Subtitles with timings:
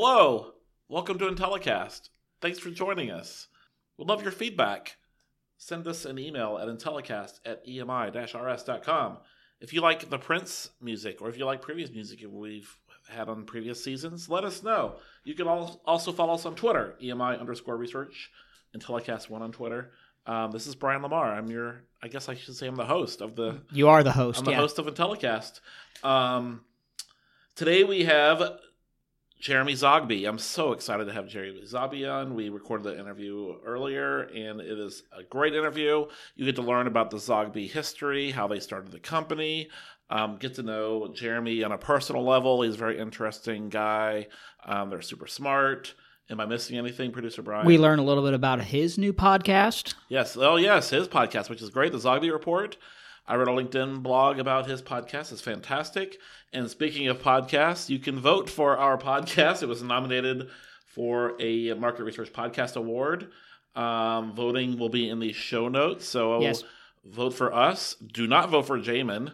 [0.00, 0.52] Hello,
[0.88, 2.10] welcome to Intellicast.
[2.40, 3.48] Thanks for joining us.
[3.96, 4.96] We'd love your feedback.
[5.56, 9.18] Send us an email at intellicast at emi-rs.com.
[9.60, 12.72] If you like the Prince music or if you like previous music we've
[13.08, 14.98] had on previous seasons, let us know.
[15.24, 18.30] You can also follow us on Twitter, EMI underscore research,
[18.78, 19.90] Intellicast1 on Twitter.
[20.26, 21.34] Um, this is Brian Lamar.
[21.34, 23.62] I'm your, I guess I should say I'm the host of the.
[23.72, 24.38] You are the host.
[24.38, 24.58] I'm the yeah.
[24.58, 25.58] host of Intellicast.
[26.04, 26.60] Um,
[27.56, 28.60] today we have
[29.38, 30.28] Jeremy Zogby.
[30.28, 32.34] I'm so excited to have Jeremy Zogby on.
[32.34, 36.06] We recorded the interview earlier, and it is a great interview.
[36.34, 39.70] You get to learn about the Zogby history, how they started the company,
[40.10, 42.62] um, get to know Jeremy on a personal level.
[42.62, 44.26] He's a very interesting guy.
[44.64, 45.94] Um, they're super smart.
[46.30, 47.64] Am I missing anything, producer Brian?
[47.66, 49.94] We learn a little bit about his new podcast.
[50.08, 50.36] Yes.
[50.36, 52.76] Oh, yes, his podcast, which is great, the Zogby Report.
[53.28, 55.32] I wrote a LinkedIn blog about his podcast.
[55.32, 56.18] It's fantastic.
[56.52, 59.62] And speaking of podcasts, you can vote for our podcast.
[59.62, 60.48] It was nominated
[60.86, 63.28] for a Market Research Podcast Award.
[63.76, 66.08] Um, voting will be in the show notes.
[66.08, 66.64] So yes.
[67.04, 67.94] vote for us.
[67.94, 69.32] Do not vote for Jamin.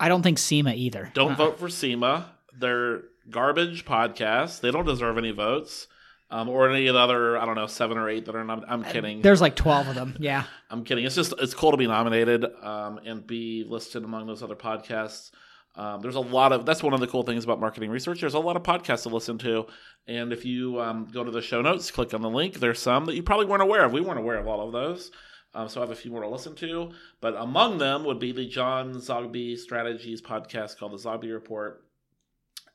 [0.00, 1.12] I don't think SEMA either.
[1.14, 1.36] Don't uh-uh.
[1.36, 2.32] vote for SEMA.
[2.52, 4.60] They're garbage podcasts.
[4.60, 5.86] They don't deserve any votes
[6.30, 8.44] um, or any of the other I don't know seven or eight that are.
[8.44, 9.22] Nom- I'm uh, kidding.
[9.22, 10.16] There's like twelve of them.
[10.20, 11.04] Yeah, I'm kidding.
[11.04, 15.30] It's just it's cool to be nominated um, and be listed among those other podcasts.
[15.76, 18.20] Um, there's a lot of that's one of the cool things about marketing research.
[18.20, 19.66] There's a lot of podcasts to listen to,
[20.06, 22.54] and if you um, go to the show notes, click on the link.
[22.54, 23.92] There's some that you probably weren't aware of.
[23.92, 25.10] We weren't aware of all of those.
[25.54, 26.90] Um, so I have a few more to listen to,
[27.22, 31.82] but among them would be the John Zogby Strategies podcast called the Zogby Report.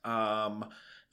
[0.04, 0.66] Um,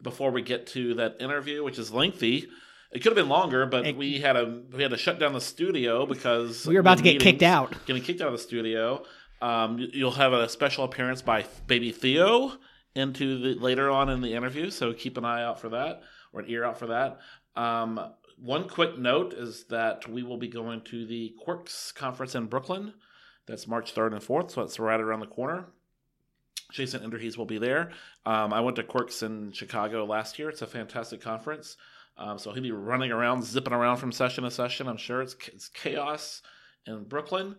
[0.02, 2.48] before we get to that interview, which is lengthy.
[2.90, 5.34] It could have been longer, but it, we had a we had to shut down
[5.34, 7.74] the studio because we were about to get kicked out.
[7.86, 9.04] Getting kicked out of the studio.
[9.42, 12.52] Um, you'll have a special appearance by baby Theo
[12.94, 16.40] into the later on in the interview, so keep an eye out for that or
[16.40, 17.20] an ear out for that.
[17.54, 18.00] Um,
[18.40, 22.94] one quick note is that we will be going to the Quirks conference in Brooklyn.
[23.46, 25.66] That's March 3rd and 4th, so it's right around the corner.
[26.70, 27.92] Jason Enderhees will be there.
[28.26, 30.50] Um, I went to Quirks in Chicago last year.
[30.50, 31.76] It's a fantastic conference.
[32.18, 34.88] Um, so he'll be running around, zipping around from session to session.
[34.88, 36.42] I'm sure it's, it's chaos
[36.86, 37.56] in Brooklyn.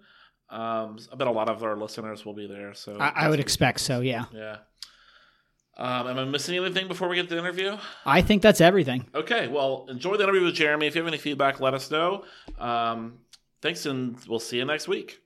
[0.50, 2.74] Um, I bet a lot of our listeners will be there.
[2.74, 4.02] So I, I would expect so.
[4.02, 4.26] Yeah.
[4.34, 4.58] Yeah.
[5.78, 7.78] Um, am I missing anything before we get to the interview?
[8.06, 9.06] I think that's everything.
[9.16, 9.48] Okay.
[9.48, 10.88] Well, enjoy the interview with Jeremy.
[10.88, 12.26] If you have any feedback, let us know.
[12.60, 13.20] Um,
[13.62, 15.22] thanks, and we'll see you next week.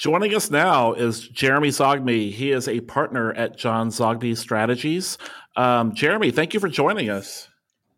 [0.00, 2.32] Joining us now is Jeremy Zogby.
[2.32, 5.18] He is a partner at John Zogby Strategies.
[5.56, 7.50] Um, Jeremy, thank you for joining us.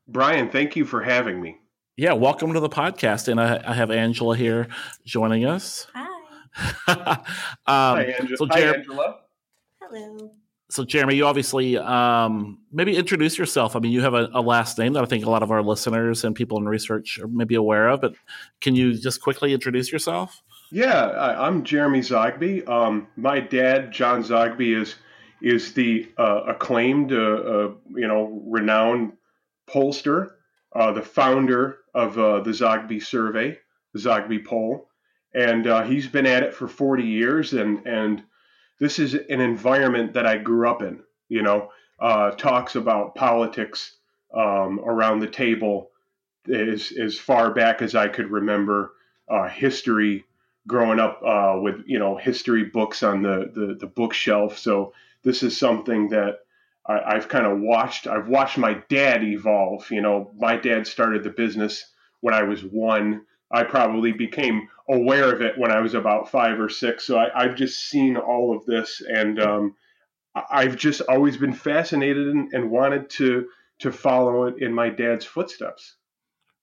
[0.08, 1.58] Brian, thank you for having me.
[1.96, 3.28] Yeah, welcome to the podcast.
[3.28, 4.66] And I, I have Angela here
[5.04, 5.86] joining us.
[5.94, 6.08] Hi.
[6.88, 7.24] um,
[7.68, 8.36] Hi, Angela.
[8.36, 9.16] So Jer- Hi, Angela.
[9.80, 10.32] Hello.
[10.70, 13.76] So, Jeremy, you obviously um, maybe introduce yourself.
[13.76, 15.62] I mean, you have a, a, last name that I think a lot of our
[15.62, 18.14] listeners and people in research are maybe aware of, but
[18.60, 20.42] can you just quickly introduce yourself?
[20.74, 22.66] Yeah, I, am Jeremy Zogby.
[22.66, 24.94] Um, my dad, John Zogby, is
[25.42, 29.12] is the uh, acclaimed, uh, uh, you know, renowned
[29.68, 30.30] pollster,
[30.74, 33.58] uh, the founder of uh, the Zogby Survey,
[33.92, 34.88] the Zogby Poll,
[35.34, 37.52] and uh, he's been at it for 40 years.
[37.52, 38.22] And and
[38.80, 41.00] this is an environment that I grew up in.
[41.28, 41.70] You know,
[42.38, 43.98] talks about politics
[44.34, 45.90] um, around the table
[46.50, 48.94] as as far back as I could remember.
[49.50, 50.24] history
[50.66, 54.58] growing up uh, with you know history books on the, the, the bookshelf.
[54.58, 54.92] So
[55.22, 56.40] this is something that
[56.86, 58.06] I, have kind of watched.
[58.06, 59.90] I've watched my dad evolve.
[59.90, 61.84] You know, my dad started the business
[62.20, 63.22] when I was one.
[63.50, 67.04] I probably became aware of it when I was about five or six.
[67.04, 69.76] So I, have just seen all of this, and um,
[70.34, 73.48] I've just always been fascinated and, and wanted to
[73.80, 75.96] to follow it in my dad's footsteps.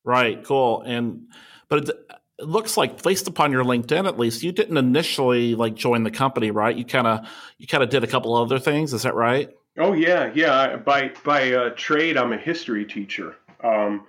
[0.04, 0.44] Right.
[0.44, 0.82] Cool.
[0.84, 1.28] And
[1.68, 6.04] but it looks like based upon your LinkedIn at least, you didn't initially like join
[6.04, 6.76] the company, right?
[6.76, 7.28] You kind of
[7.58, 8.94] you kind of did a couple other things.
[8.94, 9.50] Is that right?
[9.78, 10.78] Oh yeah, yeah.
[10.78, 13.36] By by uh, trade, I'm a history teacher.
[13.62, 14.06] Um,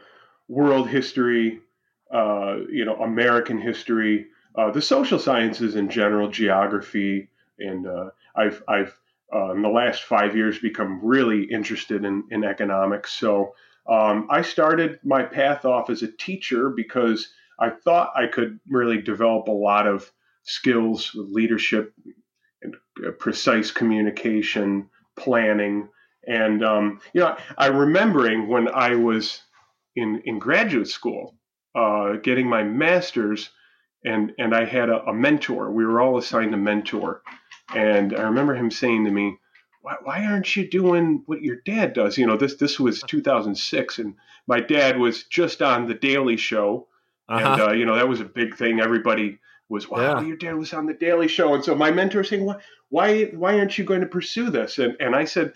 [0.49, 1.61] world history,
[2.13, 7.29] uh, you know, American history, uh, the social sciences in general, geography,
[7.59, 8.97] and uh, I've I've
[9.35, 13.13] uh, in the last five years become really interested in in economics.
[13.13, 13.55] So
[13.89, 17.29] um, I started my path off as a teacher because
[17.61, 20.11] I thought I could really develop a lot of
[20.45, 21.93] skills with leadership
[22.63, 22.77] and
[23.07, 25.89] uh, precise communication, planning.
[26.27, 29.43] And, um, you know, I'm remembering when I was
[29.95, 31.37] in, in graduate school,
[31.75, 33.51] uh, getting my master's,
[34.05, 35.71] and, and I had a, a mentor.
[35.71, 37.23] We were all assigned a mentor.
[37.75, 39.37] And I remember him saying to me,
[39.83, 42.19] why, why aren't you doing what your dad does?
[42.19, 44.15] You know, this this was 2006, and
[44.47, 46.89] my dad was just on the Daily Show,
[47.31, 47.53] Uh-huh.
[47.53, 48.81] and uh, you know that was a big thing.
[48.81, 49.39] Everybody
[49.69, 50.27] was, wow, Yeah.
[50.27, 52.57] your dad was on the Daily Show, and so my mentor was saying, why
[52.89, 54.79] why why aren't you going to pursue this?
[54.79, 55.53] And and I said,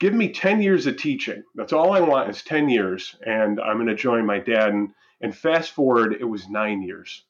[0.00, 1.42] give me 10 years of teaching.
[1.54, 4.70] That's all I want is 10 years, and I'm going to join my dad.
[4.70, 4.90] And
[5.20, 7.24] and fast forward, it was nine years.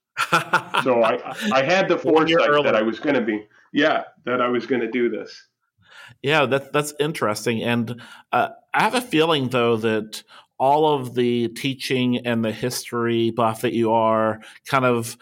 [0.85, 4.49] So I I had the foresight that I was going to be yeah that I
[4.49, 5.49] was going to do this.
[6.23, 8.01] Yeah, that that's interesting, and
[8.33, 10.23] uh, I have a feeling though that
[10.59, 15.17] all of the teaching and the history buff that you are kind of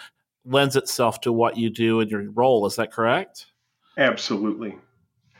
[0.44, 2.66] lends itself to what you do in your role.
[2.66, 3.46] Is that correct?
[3.98, 4.76] Absolutely,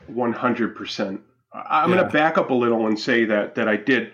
[0.07, 1.21] one hundred percent.
[1.53, 1.95] I'm Yeah.
[1.97, 4.13] going to back up a little and say that that I did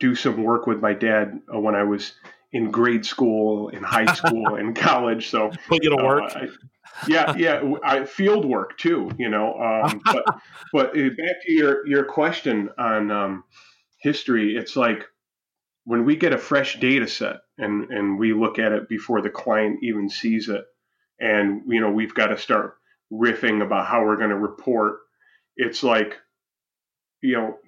[0.00, 2.12] do some work with my dad uh, when I was
[2.52, 5.30] in grade school, in high school, in college.
[5.30, 6.32] So Put you to uh, work.
[6.34, 6.48] I-
[7.08, 9.10] yeah, yeah, I, field work too.
[9.18, 10.24] You know, um, but
[10.72, 13.44] but uh, back to your your question on um,
[14.00, 15.06] history, it's like
[15.84, 19.30] when we get a fresh data set and and we look at it before the
[19.30, 20.64] client even sees it,
[21.20, 22.76] and you know we've got to start
[23.12, 25.00] riffing about how we're going to report.
[25.56, 26.18] It's like,
[27.20, 27.58] you know,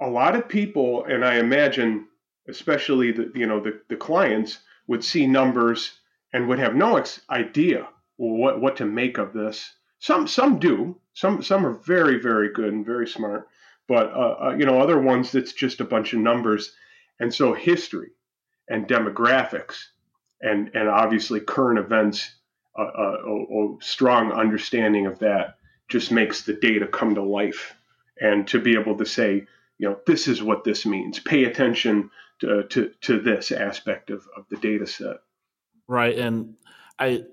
[0.00, 2.06] a lot of people, and I imagine,
[2.48, 5.92] especially the you know the the clients would see numbers
[6.32, 9.74] and would have no ex- idea what what to make of this.
[9.98, 10.98] Some some do.
[11.12, 13.48] Some some are very very good and very smart,
[13.88, 16.74] but uh, uh, you know other ones that's just a bunch of numbers.
[17.20, 18.10] And so history
[18.68, 19.76] and demographics
[20.40, 22.34] and and obviously current events,
[22.78, 25.56] uh, a, a strong understanding of that
[25.88, 27.74] just makes the data come to life.
[28.20, 29.46] And to be able to say,
[29.78, 31.18] you know, this is what this means.
[31.18, 35.16] Pay attention to to, to this aspect of, of the data set.
[35.86, 36.54] Right, and
[36.98, 37.24] I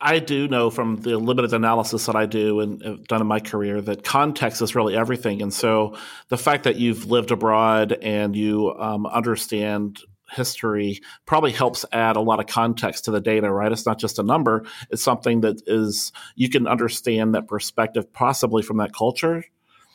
[0.00, 3.40] I do know from the limited analysis that I do and have done in my
[3.40, 5.40] career that context is really everything.
[5.40, 5.96] And so
[6.28, 10.00] the fact that you've lived abroad and you um, understand
[10.30, 13.50] history probably helps add a lot of context to the data.
[13.50, 18.12] Right, it's not just a number; it's something that is you can understand that perspective
[18.12, 19.44] possibly from that culture.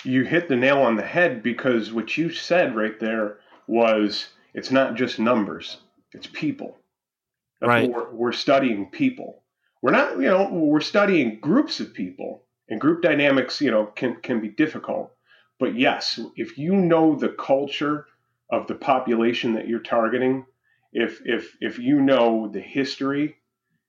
[0.03, 3.37] you hit the nail on the head because what you said right there
[3.67, 5.77] was it's not just numbers,
[6.13, 6.77] it's people.
[7.59, 7.91] That's Right.
[7.91, 9.38] we're, we're studying people.
[9.81, 14.17] We're not, you know, we're studying groups of people, and group dynamics, you know, can
[14.21, 15.11] can be difficult.
[15.59, 18.05] But yes, if you know the culture
[18.51, 20.45] of the population that you're targeting,
[20.91, 23.35] if if if you know the history,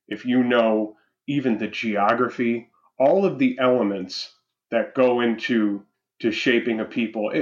[0.08, 0.96] if you know
[1.26, 4.34] even the geography, all of the elements
[4.70, 5.84] that go into
[6.20, 7.40] to shaping a people, it,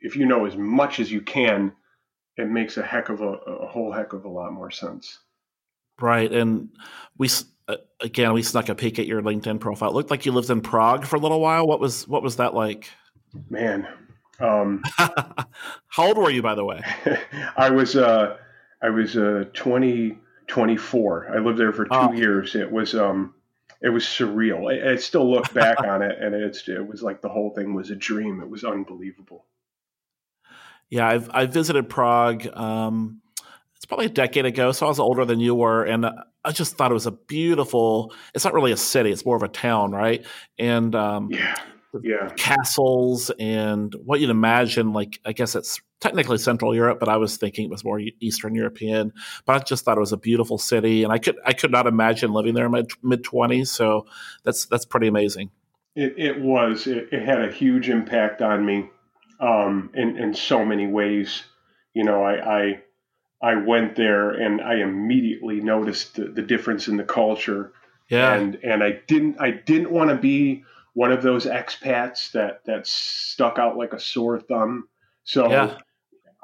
[0.00, 1.72] if you know as much as you can,
[2.36, 5.18] it makes a heck of a, a whole heck of a lot more sense.
[6.02, 6.68] Right, and
[7.16, 7.28] we
[8.00, 9.90] again we snuck a peek at your LinkedIn profile.
[9.90, 11.66] It looked like you lived in Prague for a little while.
[11.66, 12.90] What was what was that like?
[13.48, 13.86] Man,
[14.40, 16.82] um, How old were you, by the way?
[17.56, 18.36] I was uh,
[18.82, 20.18] I was uh, 20,
[20.48, 21.28] 24.
[21.34, 22.12] I lived there for two Oh.
[22.12, 22.56] years.
[22.56, 23.34] It was um,
[23.80, 24.70] it was surreal.
[24.70, 27.74] I, I still look back on it, and it's it was like the whole thing
[27.74, 28.40] was a dream.
[28.42, 29.46] It was unbelievable.
[30.90, 32.46] Yeah, I've I visited Prague.
[32.54, 33.21] Um,
[33.92, 36.90] probably a decade ago, so I was older than you were, and I just thought
[36.90, 38.14] it was a beautiful.
[38.34, 40.24] It's not really a city; it's more of a town, right?
[40.58, 41.54] And um, Yeah,
[42.02, 42.30] yeah.
[42.38, 44.94] castles and what you'd imagine.
[44.94, 48.54] Like, I guess it's technically Central Europe, but I was thinking it was more Eastern
[48.54, 49.12] European.
[49.44, 51.86] But I just thought it was a beautiful city, and I could I could not
[51.86, 53.70] imagine living there in my mid twenties.
[53.70, 54.06] So
[54.42, 55.50] that's that's pretty amazing.
[55.94, 56.86] It, it was.
[56.86, 58.88] It, it had a huge impact on me
[59.38, 61.42] um, in, in so many ways.
[61.92, 62.82] You know, I, I
[63.42, 67.72] I went there and I immediately noticed the, the difference in the culture,
[68.08, 72.64] Yeah, and and I didn't I didn't want to be one of those expats that
[72.66, 74.88] that stuck out like a sore thumb.
[75.24, 75.78] So Yeah.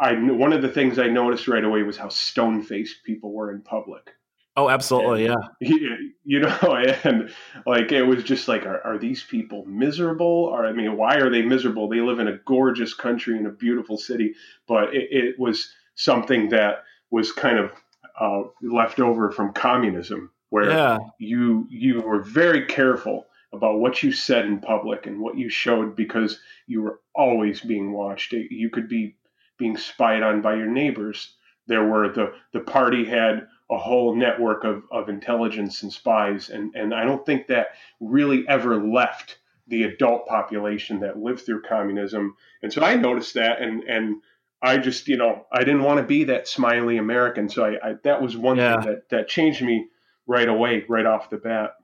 [0.01, 3.53] I one of the things I noticed right away was how stone faced people were
[3.53, 4.11] in public.
[4.57, 5.35] oh, absolutely, yeah.
[5.61, 6.59] you, you know,
[7.05, 7.31] and
[7.65, 10.27] like it was just like, are, are these people miserable?
[10.27, 11.89] Or I mean, why are they miserable?
[11.89, 14.35] They live in a gorgeous country in a beautiful city,
[14.67, 17.73] but it, it was something that was kind of
[18.19, 24.13] uh, left over from communism, where Yeah, you you were very careful about what you
[24.13, 28.33] said in public and what you showed because you were always being watched.
[28.33, 29.17] You could be
[29.59, 31.35] being spied on by your neighbors.
[31.67, 36.75] There were the the party had a whole network of, of intelligence and spies and,
[36.75, 37.69] and I don't think that
[38.01, 42.35] really ever left the adult population that lived through communism.
[42.63, 44.23] And so I noticed that and and
[44.61, 47.49] I just, you know, I didn't want to be that smiley American.
[47.49, 48.81] So I, I that was one Yeah.
[48.81, 49.87] thing that, that changed me
[50.27, 51.75] right away, right off the bat.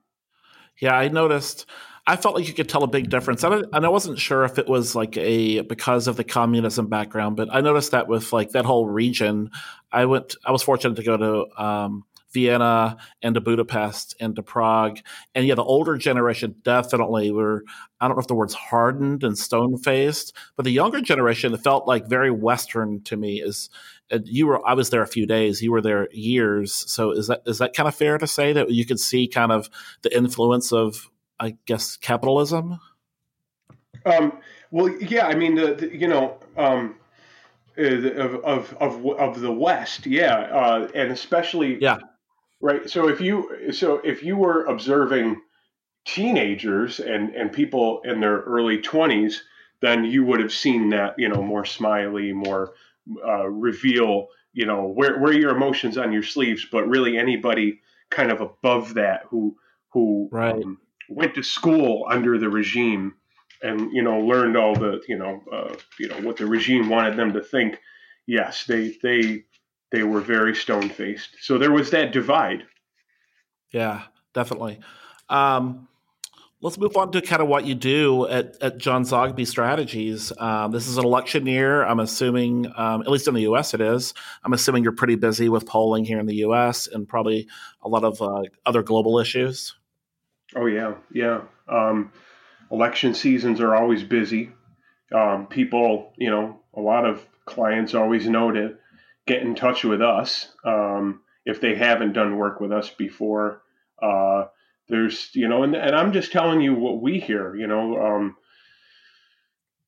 [0.79, 1.67] Yeah, I noticed.
[2.07, 4.45] I felt like you could tell a big difference, and I, and I wasn't sure
[4.45, 8.31] if it was like a because of the communism background, but I noticed that with
[8.33, 9.51] like that whole region,
[9.91, 10.37] I went.
[10.45, 12.05] I was fortunate to go to um,
[12.35, 14.99] Vienna and to Budapest and to Prague,
[15.35, 17.65] and yeah, the older generation definitely were.
[18.01, 21.87] I don't know if the word's hardened and stone faced, but the younger generation felt
[21.87, 23.41] like very Western to me.
[23.41, 23.71] Is
[24.25, 27.43] you were I was there a few days, you were there years, so is that
[27.47, 29.71] is that kind of fair to say that you could see kind of
[30.03, 31.11] the influence of
[31.41, 32.81] I guess capitalism?
[34.05, 34.39] Um,
[34.71, 36.97] well, yeah, I mean, the, the you know, um,
[37.79, 41.99] uh, of, of of of the West, yeah, uh, and especially yeah,
[42.61, 42.89] right.
[42.89, 45.41] So if you so if you were observing
[46.05, 49.43] teenagers and and people in their early twenties,
[49.81, 52.75] then you would have seen that you know more smiley, more
[53.27, 57.81] uh, reveal you know where where your emotions on your sleeves, but really anybody
[58.11, 59.57] kind of above that who
[59.91, 60.55] who right.
[60.55, 63.15] um, went to school under the regime
[63.63, 67.17] and you know learned all the you know uh, you know what the regime wanted
[67.17, 67.81] them to think
[68.27, 69.45] yes they they
[69.93, 72.65] they were very stone faced so there was that divide.
[73.73, 74.03] Yeah
[74.35, 74.81] definitely.
[75.31, 75.89] Um,
[76.61, 80.33] let's move on to kind of what you do at, at john zogby strategies.
[80.39, 83.81] Um, this is an election year i'm assuming um, at least in the us it
[83.81, 84.13] is.
[84.45, 87.49] I'm assuming you're pretty busy with polling here in the us and probably
[87.83, 89.75] a lot of uh, other global issues?
[90.55, 91.43] Oh yeah, yeah.
[91.69, 92.13] Um,
[92.71, 94.51] election seasons are always busy.
[95.13, 98.77] Um, people, you know, a lot of clients always know to
[99.27, 103.63] get in touch with us um, if they haven't done work with us before.
[104.03, 104.45] Uh,
[104.89, 107.55] there's, you know, and, and I'm just telling you what we hear.
[107.55, 108.37] You know, um,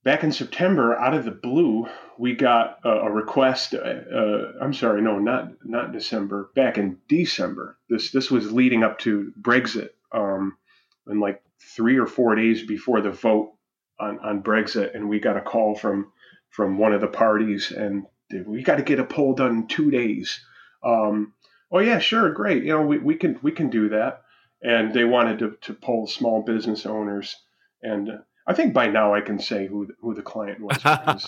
[0.04, 1.86] back in September, out of the blue,
[2.18, 3.74] we got a, a request.
[3.74, 6.50] Uh, uh, I'm sorry, no, not not December.
[6.54, 10.56] Back in December, this this was leading up to Brexit um,
[11.06, 13.52] and like three or four days before the vote
[14.00, 16.12] on, on Brexit, and we got a call from
[16.48, 18.06] from one of the parties, and
[18.46, 20.40] we got to get a poll done in two days.
[20.84, 21.34] Um,
[21.70, 22.64] oh yeah, sure, great.
[22.64, 24.22] You know, we, we can we can do that.
[24.62, 27.36] And they wanted to, to poll small business owners,
[27.82, 28.10] and
[28.46, 31.26] I think by now I can say who who the client was.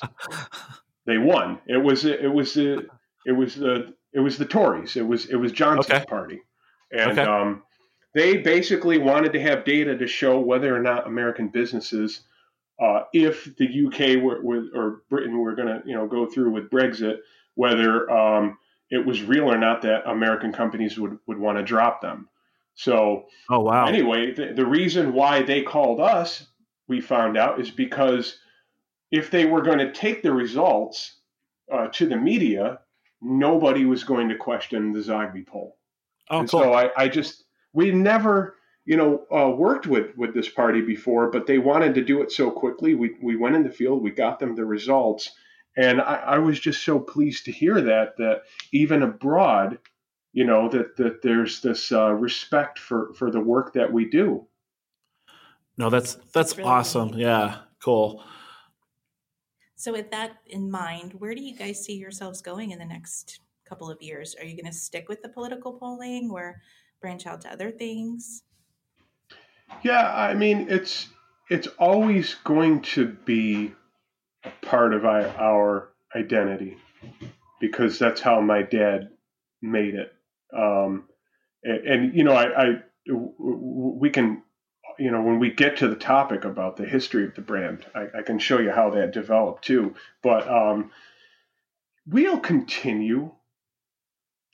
[1.07, 1.59] they won.
[1.67, 2.87] It was it was the
[3.27, 4.97] it was the it was the Tories.
[4.97, 6.05] It was it was Johnson's okay.
[6.07, 6.41] party,
[6.91, 7.23] and okay.
[7.23, 7.63] um,
[8.15, 12.23] they basically wanted to have data to show whether or not American businesses,
[12.81, 16.51] uh, if the UK were, were, or Britain were going to, you know, go through
[16.51, 17.19] with Brexit,
[17.55, 18.59] whether um,
[18.91, 22.29] it was real or not that American companies would, would want to drop them.
[22.75, 23.87] So, oh wow.
[23.87, 26.47] Anyway, the, the reason why they called us,
[26.87, 28.39] we found out, is because
[29.11, 31.17] if they were going to take the results
[31.73, 32.79] uh, to the media,
[33.21, 35.77] nobody was going to question the Zogby poll.
[36.31, 36.61] Oh, and cool.
[36.61, 38.55] So I, I just we never
[38.89, 42.33] you know uh, worked with with this party before but they wanted to do it
[42.33, 42.95] so quickly.
[42.95, 45.31] We, we went in the field we got them the results.
[45.77, 49.79] And I, I was just so pleased to hear that that even abroad
[50.33, 54.47] you know that that there's this uh, respect for for the work that we do.
[55.77, 57.11] No that's that's, that's really awesome.
[57.11, 57.21] Neat.
[57.21, 58.25] yeah cool.
[59.77, 63.41] So with that in mind where do you guys see yourselves going in the next
[63.69, 64.35] couple of years?
[64.41, 66.63] Are you going to stick with the political polling or
[67.03, 68.45] branch out to other things?
[69.83, 71.09] Yeah, I mean it's
[71.51, 73.73] it's always going to be
[74.45, 76.77] a part of our identity
[77.61, 79.11] because that's how my dad
[79.63, 80.13] made it.
[80.57, 81.05] Um,
[81.63, 84.43] and, and, you know, I, I we can
[84.99, 88.07] you know when we get to the topic about the history of the brand, I,
[88.19, 89.95] I can show you how that developed too.
[90.23, 90.91] But um,
[92.07, 93.33] we'll continue,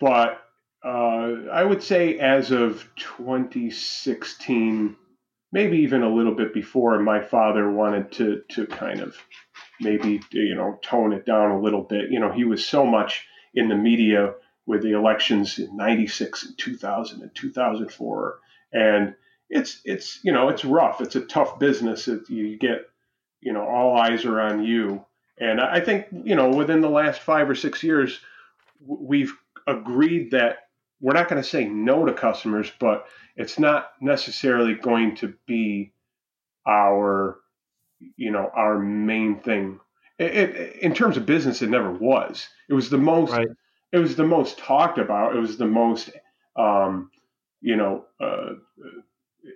[0.00, 0.40] but
[0.84, 4.96] uh, I would say as of 2016,
[5.54, 9.16] maybe even a little bit before, my father wanted to to kind of
[9.80, 12.10] maybe you know tone it down a little bit.
[12.10, 14.34] You know, he was so much in the media
[14.66, 18.38] with the elections in 96 and 2000 and 2004
[18.72, 19.14] and
[19.50, 21.00] it's it's you know it's rough.
[21.00, 22.88] It's a tough business it, you get
[23.40, 25.04] you know all eyes are on you.
[25.38, 28.20] And i think you know within the last five or six years
[28.86, 29.32] we've
[29.66, 30.63] agreed that
[31.00, 35.92] we're not going to say no to customers, but it's not necessarily going to be
[36.66, 37.38] our,
[38.16, 39.80] you know, our main thing.
[40.18, 42.48] It, it, in terms of business, it never was.
[42.68, 43.32] It was the most.
[43.32, 43.48] Right.
[43.92, 45.36] It was the most talked about.
[45.36, 46.10] It was the most,
[46.56, 47.10] um,
[47.60, 48.54] you know, uh,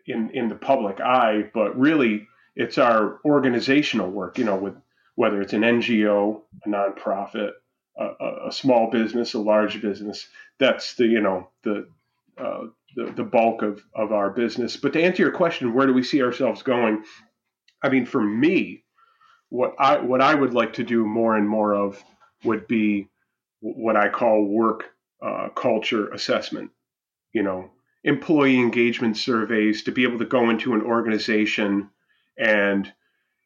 [0.06, 1.50] in in the public eye.
[1.54, 2.26] But really,
[2.56, 4.38] it's our organizational work.
[4.38, 4.74] You know, with
[5.14, 7.50] whether it's an NGO, a nonprofit,
[7.98, 10.28] a, a, small business, a large business.
[10.58, 11.88] That's the you know the
[12.38, 14.76] uh, the, the bulk of, of our business.
[14.76, 17.04] But to answer your question, where do we see ourselves going?
[17.82, 18.84] I mean, for me,
[19.50, 22.02] what I what I would like to do more and more of
[22.44, 23.08] would be
[23.60, 24.84] what I call work
[25.22, 26.70] uh, culture assessment.
[27.32, 27.70] You know,
[28.04, 31.90] employee engagement surveys to be able to go into an organization
[32.36, 32.92] and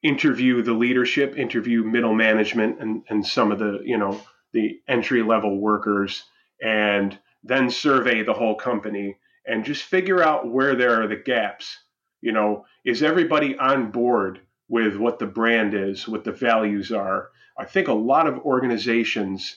[0.03, 4.21] interview the leadership, interview middle management, and and some of the you know
[4.53, 6.25] the entry level workers,
[6.63, 9.17] and then survey the whole company
[9.47, 11.77] and just figure out where there are the gaps.
[12.21, 17.31] You know, is everybody on board with what the brand is, what the values are?
[17.59, 19.57] I think a lot of organizations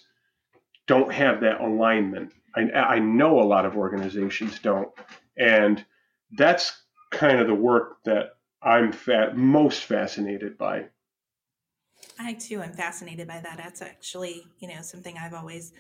[0.88, 2.34] don't have that alignment.
[2.56, 4.90] I, I know a lot of organizations don't.
[5.38, 5.86] And
[6.38, 6.82] that's
[7.12, 8.94] kind of the work that I'm
[9.36, 10.86] most fascinated by.
[12.20, 13.58] I too am fascinated by that.
[13.58, 15.74] That's actually, you know, something I've always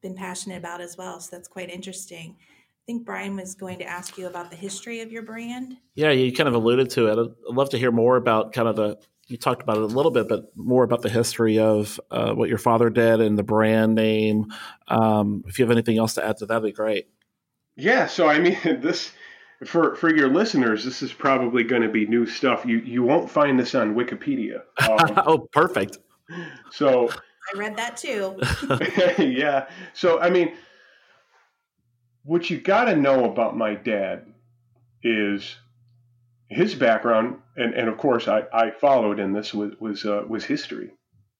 [0.00, 1.20] been passionate about as well.
[1.20, 2.36] So that's quite interesting.
[2.38, 5.76] I think Brian was going to ask you about the history of your brand.
[5.94, 7.18] Yeah, you kind of alluded to it.
[7.18, 10.10] I'd love to hear more about kind of the, you talked about it a little
[10.10, 13.94] bit, but more about the history of uh, what your father did and the brand
[13.94, 14.52] name.
[14.88, 17.08] Um, if you have anything else to add to that, would be great.
[17.76, 18.06] Yeah.
[18.06, 19.12] So, I mean, this,
[19.66, 22.64] for, for your listeners, this is probably going to be new stuff.
[22.64, 24.62] You, you won't find this on Wikipedia.
[24.88, 25.98] Um, oh, perfect.
[26.70, 27.10] So,
[27.52, 28.38] I read that too.
[29.22, 29.68] yeah.
[29.94, 30.54] So, I mean,
[32.24, 34.26] what you got to know about my dad
[35.02, 35.56] is
[36.48, 40.44] his background, and, and of course, I, I followed in this was was, uh, was
[40.44, 40.90] history.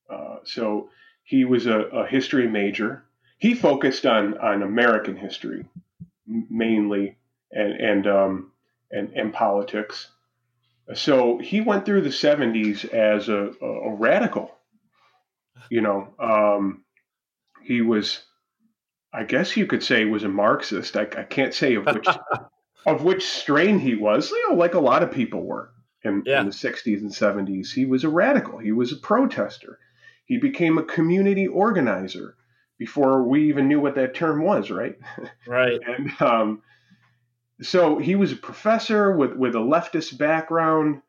[0.08, 0.90] Uh, so
[1.24, 3.04] he was a, a, history major.
[3.38, 5.66] He focused on on American history
[6.26, 7.16] mainly,
[7.50, 8.52] and and um,
[8.90, 10.08] and, and politics.
[10.94, 14.59] So he went through the '70s as a, a radical
[15.70, 16.84] you know, um,
[17.62, 18.22] he was,
[19.14, 20.96] I guess you could say, was a Marxist.
[20.96, 22.08] I, I can't say of which
[22.86, 24.30] of which strain he was.
[24.30, 25.70] You know, like a lot of people were
[26.02, 26.40] in, yeah.
[26.40, 27.72] in the '60s and '70s.
[27.72, 28.58] He was a radical.
[28.58, 29.78] He was a protester.
[30.26, 32.36] He became a community organizer
[32.78, 34.70] before we even knew what that term was.
[34.70, 34.98] Right.
[35.46, 35.80] Right.
[35.86, 36.62] and um,
[37.62, 41.02] so he was a professor with with a leftist background,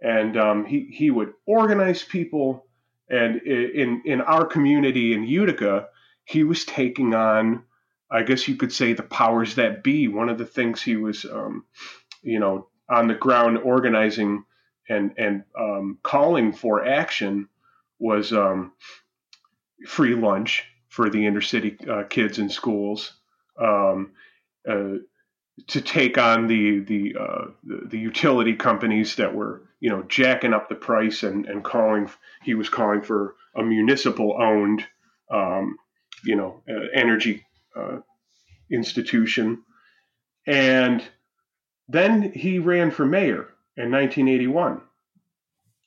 [0.00, 2.65] and um, he he would organize people
[3.08, 5.88] and in in our community in Utica,
[6.24, 7.64] he was taking on,
[8.10, 10.08] I guess you could say, the powers that be.
[10.08, 11.64] One of the things he was, um,
[12.22, 14.44] you know, on the ground organizing
[14.88, 17.48] and and um, calling for action
[17.98, 18.72] was um,
[19.86, 23.12] free lunch for the inner city uh, kids in schools.
[23.58, 24.12] Um,
[24.68, 24.98] uh,
[25.68, 30.52] to take on the the, uh, the, the utility companies that were you know jacking
[30.52, 32.10] up the price and and calling
[32.42, 34.84] he was calling for a municipal owned
[35.30, 35.76] um,
[36.24, 37.46] you know uh, energy
[37.76, 37.98] uh,
[38.68, 39.62] institution.
[40.44, 41.04] And
[41.86, 43.46] then he ran for mayor
[43.76, 44.80] in 1981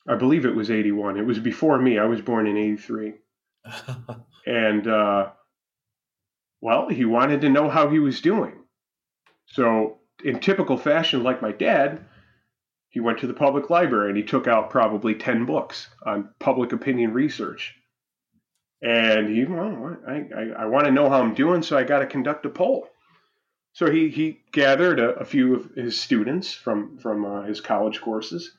[0.07, 1.99] i believe it was 81 it was before me.
[1.99, 3.15] I was born in 83
[4.45, 5.31] and uh,
[6.61, 8.53] well he wanted to know how he was doing.
[9.47, 12.05] So, in typical fashion, like my dad,
[12.89, 16.73] he went to the public library and he took out probably 10 books on public
[16.73, 17.75] opinion research.
[18.81, 21.99] And he, well, I, I, I want to know how I'm doing, so I got
[21.99, 22.87] to conduct a poll.
[23.73, 28.01] So he, he gathered a, a few of his students from, from uh, his college
[28.01, 28.57] courses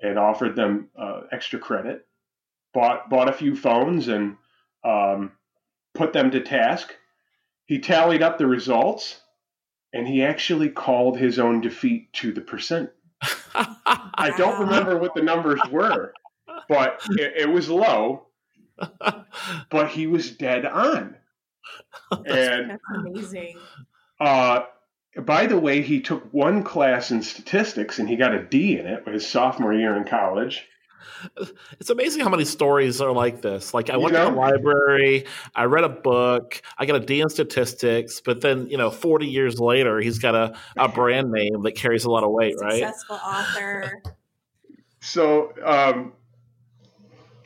[0.00, 2.06] and offered them uh, extra credit,
[2.72, 4.36] bought, bought a few phones and
[4.84, 5.32] um,
[5.92, 6.94] put them to task.
[7.66, 9.20] He tallied up the results
[9.92, 12.90] and he actually called his own defeat to the percent.
[13.54, 16.12] I don't remember what the numbers were,
[16.68, 18.26] but it, it was low.
[19.70, 21.16] But he was dead on.
[22.12, 23.58] And that's amazing.
[24.20, 24.60] Uh,
[25.16, 28.86] by the way, he took one class in statistics and he got a D in
[28.86, 30.66] it his sophomore year in college
[31.78, 33.74] it's amazing how many stories are like this.
[33.74, 34.26] Like I went know?
[34.26, 38.68] to the library, I read a book, I got a D in statistics, but then
[38.68, 42.24] you know, forty years later, he's got a, a brand name that carries a lot
[42.24, 42.94] of weight, Successful right?
[42.94, 44.02] Successful author.
[45.00, 46.12] so um,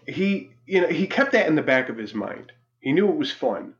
[0.06, 2.52] he, you know, he kept that in the back of his mind.
[2.80, 3.74] He knew it was fun,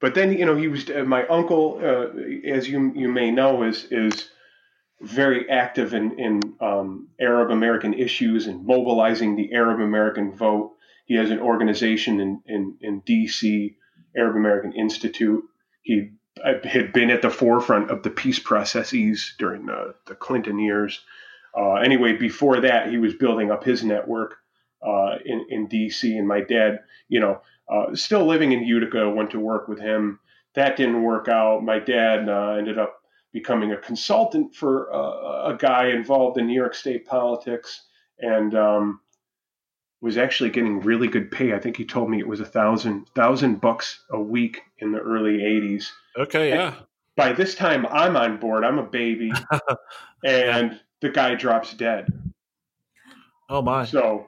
[0.00, 3.62] but then you know, he was uh, my uncle, uh, as you you may know,
[3.62, 4.29] is is
[5.00, 10.72] very active in, in um, Arab American issues and mobilizing the Arab American vote.
[11.06, 13.76] He has an organization in, in, in D.C.,
[14.16, 15.42] Arab American Institute.
[15.82, 16.10] He
[16.44, 21.00] had been at the forefront of the peace processes during the, the Clinton years.
[21.56, 24.36] Uh, anyway, before that, he was building up his network
[24.86, 26.16] uh, in, in D.C.
[26.16, 30.20] And my dad, you know, uh, still living in Utica, went to work with him.
[30.54, 31.64] That didn't work out.
[31.64, 32.99] My dad uh, ended up
[33.32, 37.82] becoming a consultant for uh, a guy involved in New York State politics,
[38.18, 39.00] and um,
[40.00, 41.54] was actually getting really good pay.
[41.54, 44.98] I think he told me it was a thousand thousand bucks a week in the
[44.98, 45.90] early '80s.
[46.16, 46.74] Okay, yeah.
[47.16, 48.64] By this time, I'm on board.
[48.64, 49.32] I'm a baby,
[50.24, 52.08] and the guy drops dead.
[53.48, 53.84] Oh my!
[53.84, 54.26] So,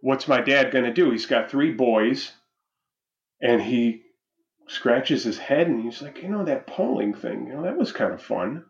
[0.00, 1.10] what's my dad going to do?
[1.10, 2.32] He's got three boys,
[3.40, 4.01] and he
[4.66, 7.92] scratches his head and he's like, you know, that polling thing, you know, that was
[7.92, 8.64] kind of fun.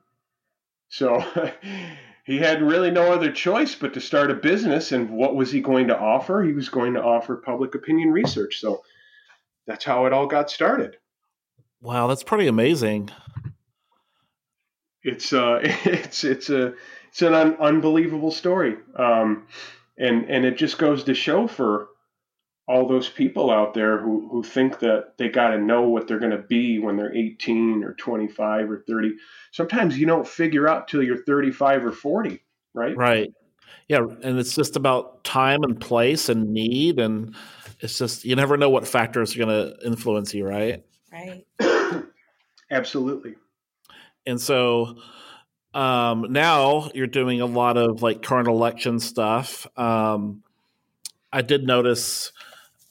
[0.89, 1.25] So
[2.25, 4.93] he had really no other choice but to start a business.
[4.93, 6.43] And what was he going to offer?
[6.43, 8.61] He was going to offer public opinion research.
[8.61, 8.83] So
[9.67, 10.97] that's how it all got started.
[11.81, 13.11] Wow, that's pretty amazing.
[15.03, 16.75] It's uh, it's it's a
[17.09, 19.47] it's an un- unbelievable story, um,
[19.99, 21.89] and and it just goes to show for
[22.69, 26.21] all those people out there who, who think that they got to know what they're
[26.21, 29.13] going to be when they're 18 or 25 or 30.
[29.51, 32.97] Sometimes you don't figure out till you're 35 or 40, right?
[32.97, 33.33] Right.
[33.89, 34.07] Yeah.
[34.23, 37.01] And it's just about time and place and need.
[37.01, 37.35] And
[37.81, 40.85] it's just, you never know what factors are going to influence you, right?
[41.13, 41.45] Right.
[42.71, 43.35] Absolutely.
[44.25, 44.99] And so
[45.75, 49.67] um, now you're doing a lot of like current election stuff.
[49.77, 50.45] Um,
[51.33, 52.31] I did notice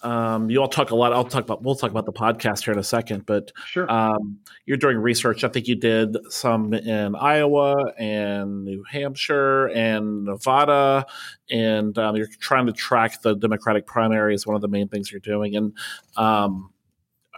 [0.04, 1.14] um, you all talk a lot.
[1.14, 1.64] I'll talk about.
[1.64, 3.26] We'll talk about the podcast here in a second.
[3.26, 5.44] But sure, um, you're doing research.
[5.44, 11.06] I think you did some in Iowa and New Hampshire and Nevada,
[11.50, 15.12] and um, you're trying to track the Democratic primary is one of the main things
[15.12, 15.56] you're doing.
[15.56, 15.78] And
[16.18, 16.72] um,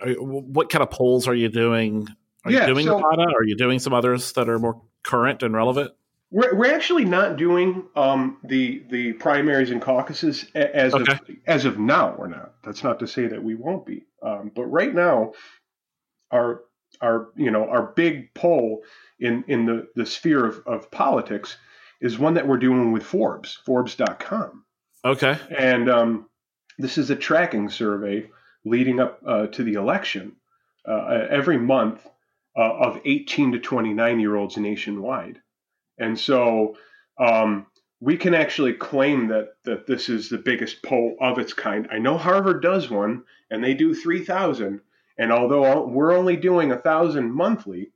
[0.02, 2.08] are, what kind of polls are you doing?
[2.46, 3.24] Are yeah, you doing so, Nevada?
[3.24, 5.92] Are you doing some others that are more current and relevant?
[6.34, 11.14] We're, we're actually not doing um, the the primaries and caucuses as okay.
[11.14, 12.16] of as of now.
[12.18, 12.56] We're not.
[12.64, 14.06] That's not to say that we won't be.
[14.24, 15.34] Um, but right now,
[16.32, 16.62] our
[17.02, 18.82] our you know our big poll
[19.20, 21.56] in in the the sphere of, of politics
[22.02, 24.66] is one that we're doing with Forbes, Forbes.com.
[25.06, 25.38] Okay.
[25.56, 26.30] And um,
[26.80, 28.28] this is a tracking survey
[28.66, 30.36] leading up uh, to the election
[30.88, 32.08] uh, every month
[32.58, 35.40] uh, of 18 to 29 year olds nationwide.
[36.04, 36.76] And so
[37.18, 37.68] um,
[38.02, 41.88] we can actually claim that that this is the biggest poll of its kind.
[41.90, 44.82] I know Harvard does one, and they do 3,000.
[45.18, 47.92] And although we're only doing a thousand monthly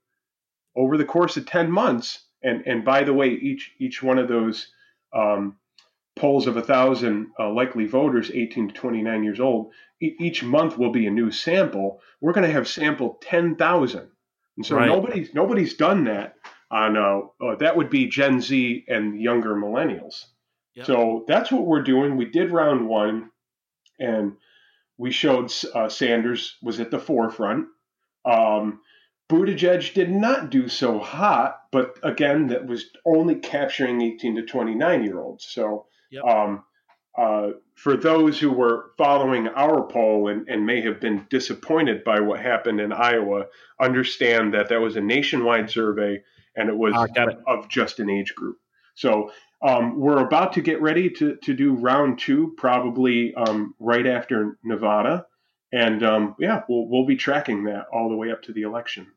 [0.75, 4.29] over the course of 10 months, and and by the way, each each one of
[4.29, 4.71] those
[5.11, 5.57] um,
[6.15, 10.77] polls of a thousand uh, likely voters, 18 to 29 years old, e- each month
[10.77, 11.99] will be a new sample.
[12.21, 14.07] We're going to have sampled 10,000,
[14.55, 14.87] and so right.
[14.87, 16.37] nobody's nobody's done that
[16.69, 20.25] on uh, uh, that would be Gen Z and younger millennials.
[20.75, 20.85] Yep.
[20.85, 22.17] So that's what we're doing.
[22.17, 23.31] We did round one,
[23.99, 24.33] and
[24.97, 27.67] we showed uh, Sanders was at the forefront.
[28.25, 28.81] Um,
[29.29, 35.03] Buttigieg did not do so hot, but again, that was only capturing 18 to 29
[35.03, 35.45] year olds.
[35.45, 36.23] So, yep.
[36.23, 36.63] um,
[37.17, 42.19] uh, for those who were following our poll and, and, may have been disappointed by
[42.19, 43.47] what happened in Iowa,
[43.81, 46.21] understand that that was a nationwide survey
[46.57, 47.37] and it was it.
[47.47, 48.57] of just an age group.
[48.95, 54.05] So um, we're about to get ready to, to do round two, probably um, right
[54.05, 55.25] after Nevada.
[55.71, 59.07] And um, yeah, we'll, we'll be tracking that all the way up to the election.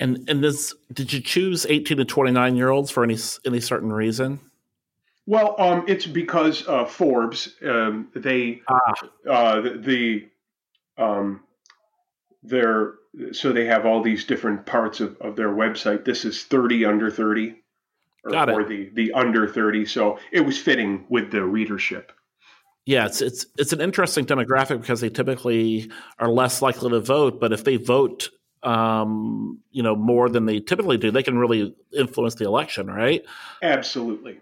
[0.00, 3.92] And and this, did you choose 18 to 29 year olds for any any certain
[3.92, 4.40] reason?
[5.26, 8.80] Well, um, it's because uh, Forbes um, they ah.
[9.28, 9.70] uh, the,
[10.96, 11.44] the um,
[12.42, 12.94] their
[13.32, 16.04] so they have all these different parts of, of their website.
[16.04, 17.54] This is 30 under 30
[18.24, 18.52] or, Got it.
[18.52, 19.86] or the, the under 30.
[19.86, 22.12] So it was fitting with the readership.
[22.86, 27.40] Yeah, it's it's it's an interesting demographic because they typically are less likely to vote,
[27.40, 28.28] but if they vote
[28.64, 33.24] um, you know, more than they typically do, they can really influence the election, right?
[33.62, 34.40] Absolutely.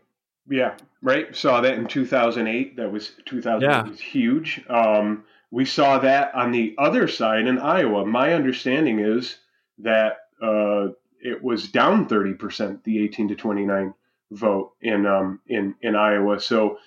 [0.49, 1.35] Yeah, right.
[1.35, 2.77] Saw that in 2008.
[2.77, 3.83] That was 2008 yeah.
[3.83, 4.65] was huge.
[4.69, 8.07] Um, we saw that on the other side in Iowa.
[8.07, 9.37] My understanding is
[9.79, 10.89] that uh,
[11.21, 13.95] it was down 30%, the 18 to 29
[14.33, 16.41] vote in um, in in Iowa.
[16.41, 16.79] So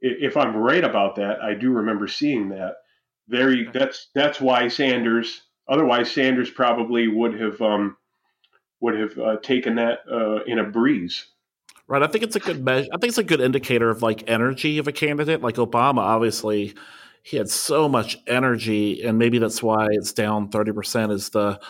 [0.00, 2.74] if I'm right about that, I do remember seeing that.
[3.28, 5.42] There, you, that's that's why Sanders.
[5.68, 7.96] Otherwise, Sanders probably would have um,
[8.80, 11.24] would have uh, taken that uh, in a breeze.
[11.86, 12.02] Right.
[12.02, 12.88] I think it's a good measure.
[12.92, 15.40] I think it's a good indicator of like energy of a candidate.
[15.40, 16.74] Like Obama, obviously
[17.28, 21.12] he had so much energy, and maybe that's why it's down thirty percent.
[21.12, 21.60] Is the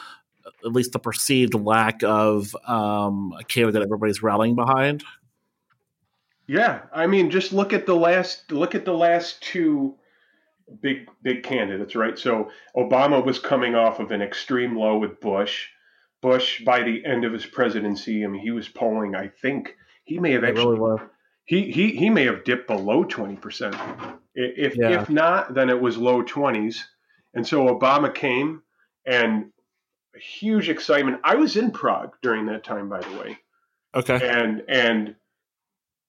[0.64, 5.03] at least the perceived lack of um, a candidate that everybody's rallying behind.
[6.47, 9.97] Yeah, I mean, just look at the last look at the last two
[10.81, 12.16] big big candidates, right?
[12.16, 15.66] So Obama was coming off of an extreme low with Bush.
[16.21, 19.16] Bush, by the end of his presidency, I mean, he was polling.
[19.16, 21.01] I think he may have It actually really was.
[21.48, 23.74] He he he may have dipped below twenty percent.
[24.34, 25.00] If Yeah.
[25.00, 26.87] if not, then it was low twenties.
[27.34, 28.62] And so Obama came,
[29.06, 29.50] and
[30.14, 31.20] a huge excitement.
[31.24, 33.38] I was in Prague during that time, by the way,
[33.94, 34.20] Okay.
[34.22, 35.16] and and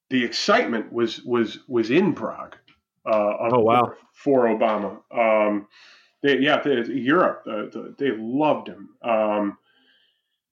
[0.09, 2.57] the excitement was was was in Prague.
[3.05, 3.93] Uh, Oh, wow.
[4.13, 5.67] For, Obama, um,
[6.21, 8.89] they, yeah, they, Europe, uh, the, they loved him.
[9.01, 9.57] Um,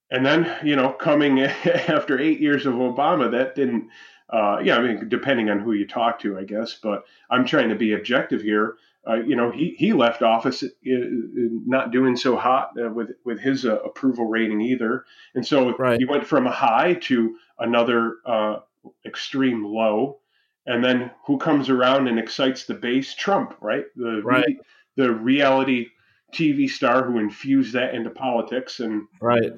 [0.09, 3.89] and then you know, coming after eight years of Obama, that didn't.
[4.29, 6.75] Uh, yeah, I mean, depending on who you talk to, I guess.
[6.81, 8.75] But I'm trying to be objective here.
[9.07, 13.39] Uh, you know, he, he left office uh, not doing so hot uh, with with
[13.39, 15.97] his uh, approval rating either, and so Right.
[15.97, 18.59] he went from a high to another uh,
[19.05, 20.19] extreme low.
[20.65, 23.15] And then who comes around and excites the base?
[23.15, 23.85] Trump, right?
[23.95, 24.57] The Right.
[24.97, 25.87] the reality
[26.33, 29.53] TV star who infused that into politics, and Right.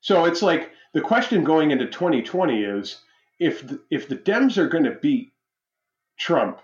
[0.00, 3.00] so it's like the question going into 2020 is
[3.40, 5.32] if the, if the Dems are going to beat
[6.18, 6.60] Trump,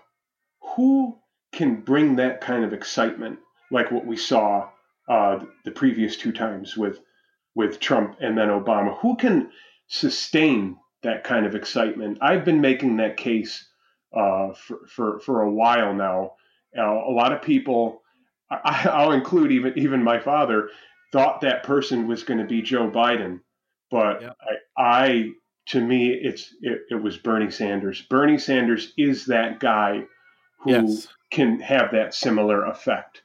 [0.75, 1.17] who
[1.51, 3.39] can bring that kind of excitement
[3.71, 4.69] like what we saw
[5.09, 6.99] uh, the previous two times with
[7.55, 8.97] with Trump and then Obama?
[8.99, 9.49] Who can
[9.87, 12.19] sustain that kind of excitement?
[12.21, 13.67] I've been making that case
[14.15, 16.33] uh, for, for for a while now.
[16.77, 18.03] Uh, a lot of people,
[18.51, 20.69] I, I'll include even even my father,
[21.11, 23.39] thought that person was going to be Joe Biden,
[23.89, 24.37] but Yep.
[24.77, 25.29] I, I
[25.69, 28.01] to me it's it, it was Bernie Sanders.
[28.01, 30.03] Bernie Sanders is that guy
[30.59, 31.07] who Yes.
[31.31, 33.21] can have that similar effect.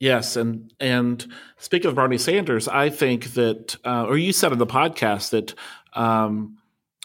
[0.00, 1.24] Yes, and and
[1.58, 5.54] speaking of Bernie Sanders, I think that, uh, or you said in the podcast that
[5.92, 6.58] um,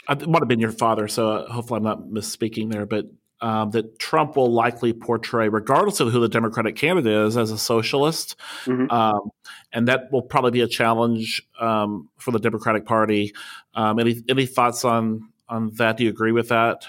[0.10, 3.06] it might have been your father, so uh, hopefully I'm not misspeaking there, but
[3.42, 7.58] um, that Trump will likely portray, regardless of who the Democratic candidate is, as a
[7.58, 8.92] socialist, Mhm.
[8.92, 9.32] um,
[9.72, 13.34] and that will probably be a challenge um, for the Democratic Party.
[13.76, 15.98] Um, any any thoughts on on that?
[15.98, 16.88] Do you agree with that?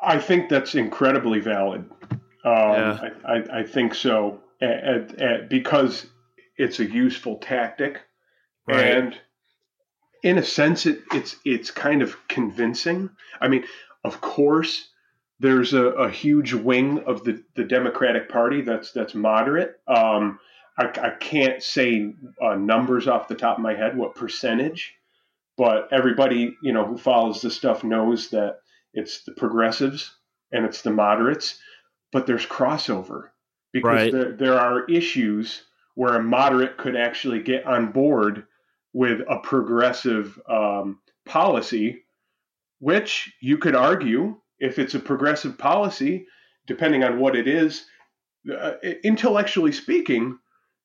[0.00, 1.88] I think that's incredibly valid.
[2.10, 3.10] Um, Yeah.
[3.24, 6.06] I, I, I think so, at, at, because
[6.56, 8.00] it's a useful tactic,
[8.68, 9.18] and
[10.22, 13.10] in a sense, it, it's it's kind of convincing.
[13.40, 13.64] I mean,
[14.04, 14.88] of course,
[15.40, 19.80] there's a, a huge wing of the, the Democratic Party that's that's moderate.
[19.86, 20.38] Um,
[20.76, 24.94] I, I can't say uh, numbers off the top of my head, what percentage,
[25.56, 28.60] but everybody you know who follows this stuff knows that
[28.94, 30.14] it's the progressives
[30.52, 31.58] and it's the moderates,
[32.12, 33.28] but there's crossover
[33.72, 34.12] because Right.
[34.12, 35.62] there, there are issues
[35.94, 38.46] where a moderate could actually get on board
[38.92, 42.04] with a progressive um, policy,
[42.78, 46.26] which you could argue if it's a progressive policy,
[46.66, 47.86] depending on what it is,
[48.52, 50.38] uh, intellectually speaking,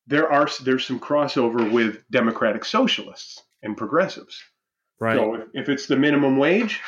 [0.07, 4.41] there are there's some crossover with democratic socialists and progressives.
[4.99, 5.15] Right.
[5.15, 6.81] So if, if it's the minimum wage,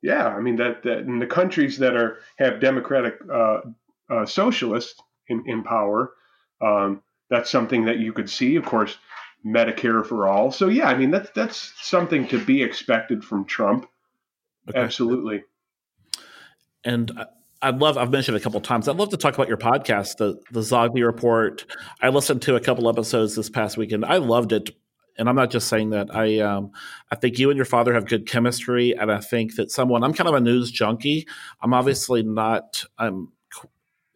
[0.00, 3.60] yeah, I mean that, that in the countries that are have democratic uh,
[4.10, 6.12] uh, socialists in, in power,
[6.60, 8.56] um, that's something that you could see.
[8.56, 8.96] Of course,
[9.44, 10.50] Medicare for all.
[10.50, 13.86] So yeah, I mean that's that's something to be expected from Trump.
[14.68, 14.78] Okay.
[14.78, 15.44] Absolutely.
[16.84, 17.26] And I-
[17.64, 17.96] I'd love.
[17.96, 18.88] I've mentioned it a couple times.
[18.88, 21.64] I'd love to talk about your podcast, the the Zogby Report.
[22.00, 24.04] I listened to a couple episodes this past weekend.
[24.04, 24.70] I loved it,
[25.16, 26.12] and I'm not just saying that.
[26.12, 26.72] I um,
[27.12, 30.02] I think you and your father have good chemistry, and I think that someone.
[30.02, 31.28] I'm kind of a news junkie.
[31.62, 32.84] I'm obviously not.
[32.98, 33.28] I'm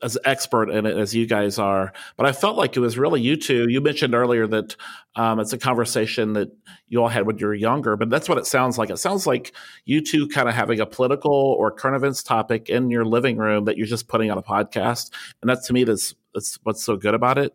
[0.07, 3.21] as expert in it as you guys are, but I felt like it was really
[3.21, 3.67] you two.
[3.69, 4.77] You mentioned earlier that
[5.17, 6.51] um, it's a conversation that
[6.89, 8.89] you all had when you were younger, but that's what it sounds like.
[8.89, 9.53] It sounds like
[9.85, 13.65] you two kind of having a political or current events topic in your living room
[13.65, 15.11] that you're just putting on a podcast,
[15.43, 17.55] and that's to me that's that's what's so good about it.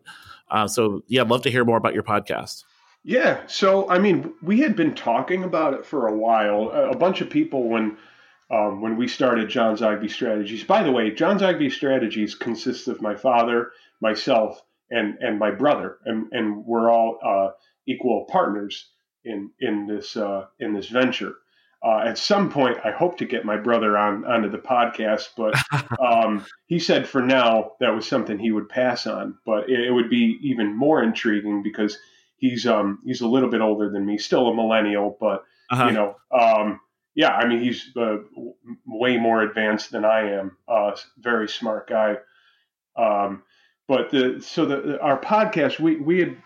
[0.50, 2.64] Uh, so yeah, I'd love to hear more about your podcast.
[3.04, 3.44] Yeah.
[3.48, 6.70] So, I mean, we had been talking about it for a while.
[6.70, 7.96] A, a bunch of people, when
[8.52, 10.64] um, when we started John Zogby Strategies.
[10.64, 14.60] By the way, John Zogby Strategies consists of my father, myself,
[14.90, 17.50] and and my brother, and and we're all uh,
[17.86, 18.90] equal partners
[19.24, 21.34] in in this uh, in this venture.
[21.84, 25.54] Uh, at some point, I hope to get my brother on onto the podcast, but
[26.00, 29.36] um, he said for now that was something he would pass on.
[29.46, 31.98] But it, it would be even more intriguing because
[32.36, 35.86] he's um he's a little bit older than me, still a millennial, but Uh-huh.
[35.86, 36.80] you know um
[37.14, 38.18] yeah, I mean he's uh,
[38.86, 40.56] way more advanced than I am.
[40.66, 42.16] Uh, very smart guy.
[42.96, 43.42] Um,
[43.88, 46.36] but the so the our podcast we we had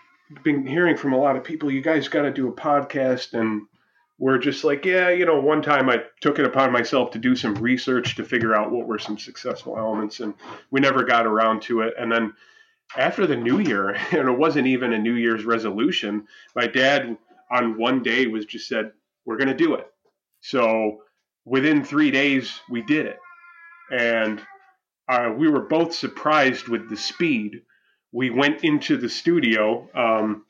[0.43, 1.71] been hearing from a lot of people.
[1.71, 3.63] You guys got to do a podcast, and
[4.19, 5.41] we're just like, yeah, you know.
[5.41, 8.87] One time I took it upon myself to do some research to figure out what
[8.87, 10.35] were some successful elements, and
[10.71, 11.95] we never got around to it.
[11.99, 12.33] And then
[12.97, 17.17] after the new year, and it wasn't even a New Year's resolution, my dad
[17.51, 18.93] on one day was just said,
[19.25, 19.87] we're going to do it.
[20.49, 20.99] So
[21.45, 23.19] within three days, we did it.
[23.91, 24.41] And
[25.09, 27.63] uh, we were both surprised with the speed.
[28.13, 30.45] We went into the studio um,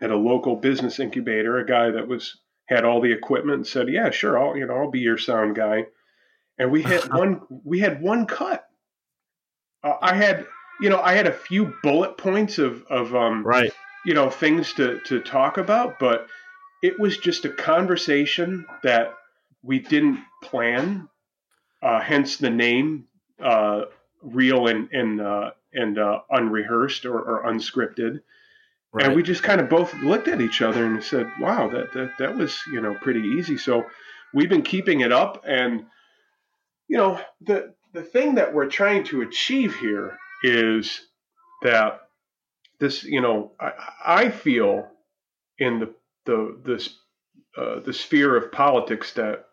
[0.00, 2.38] at a local business incubator, a guy that was
[2.68, 5.56] had all the equipment and said, "Yeah, sure, I'll you know I'll be your sound
[5.56, 5.86] guy."
[6.58, 8.64] And we had one we had one cut.
[9.82, 10.46] Uh, I had
[10.80, 13.72] you know I had a few bullet points of of um, Right.
[14.04, 16.28] you know things to to talk about, but
[16.82, 19.14] it was just a conversation that
[19.62, 21.08] we didn't plan.
[21.82, 23.06] Uh, hence the name,
[23.42, 23.82] uh,
[24.22, 28.20] real and and uh, and uh, unrehearsed or, or unscripted.
[28.92, 29.06] Right.
[29.06, 32.12] And we just kind of both looked at each other and said, "Wow, that that
[32.18, 33.86] that was you know pretty easy." So
[34.34, 35.86] we've been keeping it up, and
[36.88, 41.06] you know the the thing that we're trying to achieve here is
[41.62, 42.00] that
[42.78, 43.72] this you know I,
[44.04, 44.88] I feel
[45.58, 45.94] in the
[46.26, 46.96] the this
[47.56, 49.46] uh, the sphere of politics that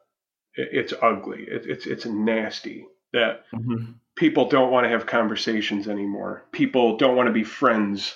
[0.57, 3.95] it's ugly, it, it's it's nasty that Mhm.
[4.15, 6.45] people don't want to have conversations anymore.
[6.51, 8.15] People don't want to be friends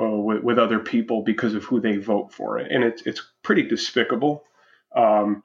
[0.00, 3.62] uh, with, with other people because of who they vote for, and it's it's pretty
[3.62, 4.44] despicable.
[4.94, 5.42] Um,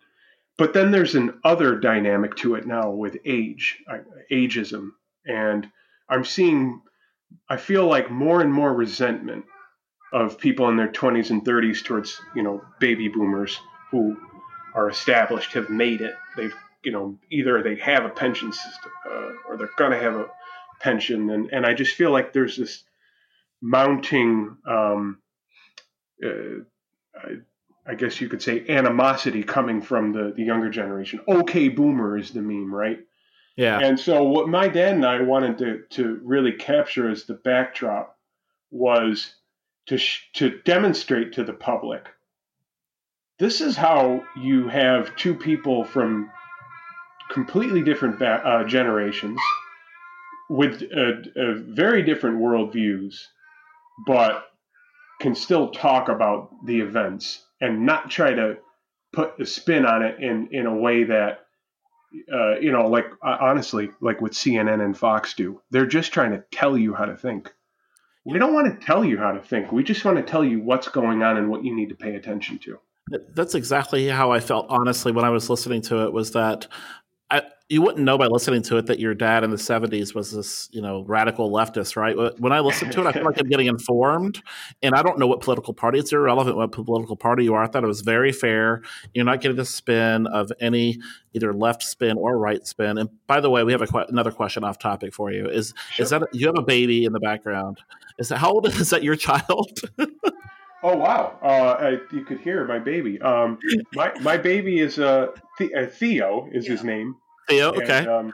[0.58, 3.98] but then there's an other dynamic to it now with age, uh,
[4.32, 4.92] ageism,
[5.26, 5.70] and
[6.10, 6.82] I'm seeing,
[7.50, 9.46] I feel like more and more resentment
[10.14, 13.60] of people in their 20s and 30s towards you know baby boomers
[13.92, 14.16] who
[14.76, 16.16] are established, have made it.
[16.38, 20.16] They've you know either they have a pension system uh, or they're going to have
[20.16, 20.28] a
[20.80, 22.84] pension, and and I just feel like there's this
[23.62, 24.58] mounting.
[24.68, 25.20] Um,
[26.24, 26.64] uh,
[27.16, 27.38] I,
[27.88, 31.20] I guess you could say animosity coming from the, the younger generation.
[31.28, 33.00] Okay, boomer is the meme, right?
[33.56, 33.80] Yeah.
[33.80, 38.18] And so what my dad and I wanted to, to really capture as the backdrop
[38.72, 39.34] was
[39.88, 42.08] to sh- to demonstrate to the public
[43.40, 46.32] this is how you have two people from
[47.30, 49.40] completely different ba- uh, generations
[50.50, 53.16] with uh, uh, very different worldviews,
[54.06, 54.46] but
[55.20, 58.58] can still talk about the events and not try to
[59.14, 61.46] put a spin on it in, in a way that
[62.32, 66.32] uh, you know, like uh, honestly, like what CNN and Fox do, they're just trying
[66.32, 67.54] to tell you how to think.
[68.24, 69.72] We don't want to tell you how to think.
[69.72, 72.16] We just want to tell you what's going on and what you need to pay
[72.16, 72.80] attention to.
[73.10, 76.14] That's exactly how I felt, honestly, when I was listening to it.
[76.14, 76.68] Was that
[77.30, 80.32] I, you wouldn't know by listening to it that your dad in the '70s was
[80.32, 82.16] this, you know, radical leftist, right?
[82.40, 84.42] When I listen to it, I feel like I'm getting informed,
[84.82, 86.00] and I don't know what political party.
[86.00, 87.64] It's irrelevant what political party you are.
[87.64, 88.82] I thought it was very fair.
[89.14, 90.98] You're not getting the spin of any
[91.34, 92.98] either left spin or right spin.
[92.98, 95.48] And by the way, we have a another question off topic for you.
[95.48, 97.82] Is is that you have a baby in the background?
[98.18, 99.82] Is that how old is that your child?
[100.88, 101.40] Oh wow!
[101.42, 101.48] Uh,
[101.80, 103.20] I, you could hear my baby.
[103.20, 103.58] Um,
[103.96, 107.16] my my baby is uh, the- uh Theo is his name.
[107.50, 108.06] Theo, And, okay.
[108.06, 108.34] um,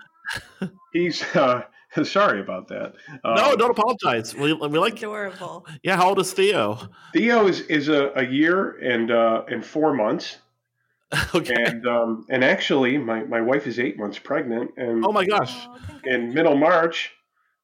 [0.94, 1.64] he's uh,
[2.04, 2.94] sorry about that.
[3.24, 4.36] Um, no, don't apologize.
[4.36, 5.66] We, we like, Adorable.
[5.82, 5.96] yeah.
[5.96, 6.78] How old is Theo?
[7.14, 10.40] Theo is is a, a year and uh, and four months,
[11.36, 11.56] okay.
[11.56, 15.54] and um, and actually, my, my wife is eight months pregnant, and oh my gosh.
[15.56, 17.12] Oh, in middle March,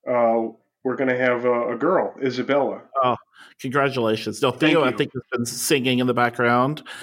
[0.09, 0.43] uh,
[0.85, 2.83] we're going to have a, a girl, Isabella.
[3.59, 4.41] Congratulations.
[4.41, 6.83] No, Theo, I think, has been singing in the background.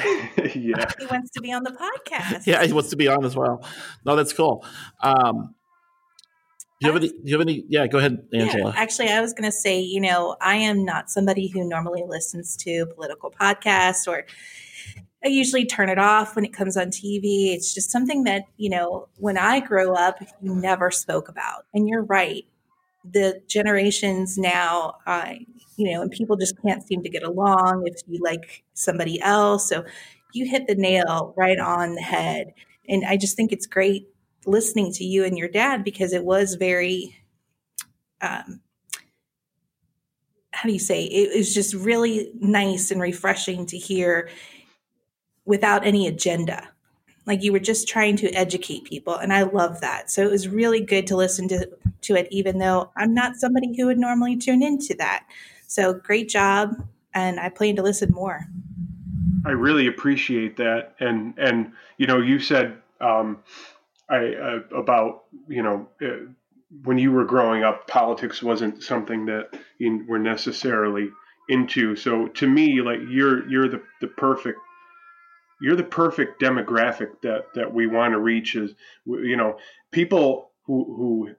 [0.55, 0.85] yeah.
[0.99, 2.47] he wants to be on the podcast.
[2.47, 3.67] Yeah, he wants to be on as well.
[4.05, 4.65] No, that's cool.
[5.03, 5.55] Um,
[6.81, 7.09] do you have any?
[7.09, 7.65] Do you have any?
[7.69, 8.73] Yeah, go ahead, Angela.
[8.73, 12.05] Yeah, actually, I was going to say, you know, I am not somebody who normally
[12.07, 14.25] listens to political podcasts or
[15.25, 17.55] I usually turn it off when it comes on TV.
[17.55, 21.65] It's just something that, you know, when I grow up, you never spoke about.
[21.73, 22.45] And you're right.
[23.11, 25.35] The generations now, uh,
[25.77, 29.69] you know, and people just can't seem to get along if you like somebody else.
[29.69, 29.85] So
[30.33, 32.55] you hit the nail right on the head.
[32.89, 34.09] And I just think it's great
[34.47, 37.17] listening to you and your dad because it was very
[38.21, 38.61] um,
[40.53, 44.29] how do you say it was just really nice and refreshing to hear
[45.45, 46.69] without any agenda
[47.27, 50.49] like you were just trying to educate people and i love that so it was
[50.49, 51.69] really good to listen to,
[52.01, 55.27] to it even though i'm not somebody who would normally tune into that
[55.75, 56.71] so great job
[57.15, 58.47] and i plan to listen more
[59.45, 63.43] I really appreciate that, and and you know, you said um,
[64.09, 66.31] I uh, about you know uh,
[66.85, 71.11] when you were growing up, politics wasn't something that you were necessarily
[71.49, 71.95] into.
[71.95, 74.59] So to me, like you're you're the the perfect
[75.61, 78.57] you're the perfect demographic that that we want to reach.
[78.57, 79.59] Is you know
[79.91, 81.35] people who who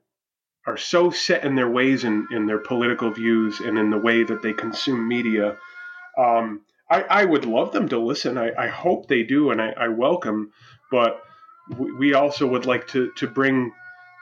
[0.68, 4.24] are so set in their ways and in their political views and in the way
[4.24, 5.58] that they consume media.
[6.18, 8.38] Um, I, I would love them to listen.
[8.38, 10.52] I, I hope they do, and I, I welcome.
[10.92, 11.22] But
[11.78, 13.72] we, we also would like to to bring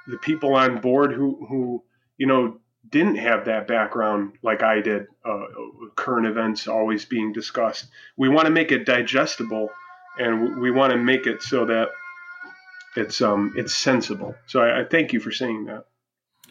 [0.08, 1.84] the people on board who who
[2.18, 2.58] you know
[2.90, 5.08] didn't have that background like I did.
[5.26, 5.46] Uh,
[5.96, 7.88] current events always being discussed.
[8.18, 9.70] We want to make it digestible,
[10.18, 11.90] and we want to make it so that
[12.96, 14.36] it's um it's sensible.
[14.48, 15.86] So I, I thank you for saying that.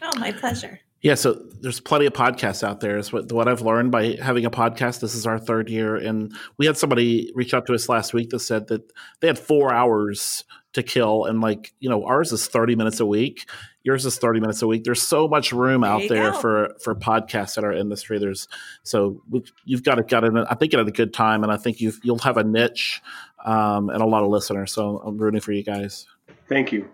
[0.03, 0.79] Oh, my pleasure.
[1.01, 2.97] Yeah, so there's plenty of podcasts out there.
[2.97, 5.01] Is what what I've learned by having a podcast.
[5.01, 8.29] This is our third year, and we had somebody reach out to us last week
[8.29, 8.89] that said that
[9.19, 13.05] they had four hours to kill, and like you know, ours is 30 minutes a
[13.05, 13.49] week.
[13.83, 14.85] Yours is 30 minutes a week.
[14.85, 16.37] There's so much room There out there go.
[16.39, 18.17] for for podcasts in our industry.
[18.17, 18.47] There's
[18.83, 20.33] so we, you've got it got it.
[20.49, 23.01] I think at a good time, and I think you've you'll have a niche
[23.43, 24.71] um, and a lot of listeners.
[24.71, 26.07] So I'm rooting for you guys.
[26.47, 26.87] Thank you.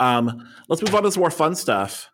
[0.00, 2.10] Um, let's move on to some more fun stuff.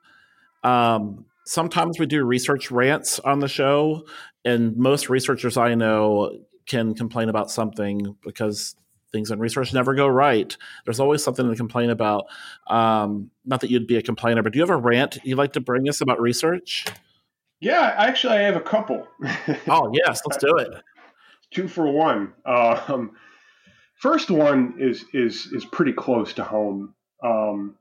[0.62, 4.06] Um, sometimes we do research rants on the show,
[4.44, 8.76] and most researchers I know can complain about something because
[9.10, 10.54] things in research never go right.
[10.84, 12.26] There's always something to complain about.
[12.66, 15.54] Um, not that you'd be a complainer, but do you have a rant you'd like
[15.54, 16.84] to bring us about research?
[17.60, 19.08] Yeah, actually, I have a couple.
[19.68, 20.68] Oh, yes, let's do it.
[21.50, 22.34] two for one.
[22.44, 23.12] Um,
[23.96, 26.94] first one is is is pretty close to home.
[27.24, 27.76] Um,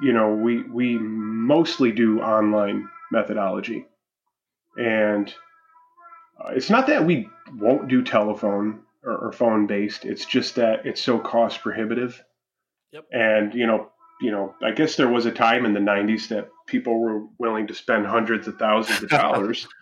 [0.00, 3.86] you know, we we mostly do online methodology,
[4.76, 5.32] and
[6.42, 10.04] uh, it's not that we won't do telephone or, or phone based.
[10.04, 12.22] It's just that it's so cost prohibitive.
[12.92, 13.04] Yep.
[13.12, 16.48] And you know, you know, I guess there was a time in the '90s that
[16.66, 19.66] people were willing to spend hundreds of thousands of dollars.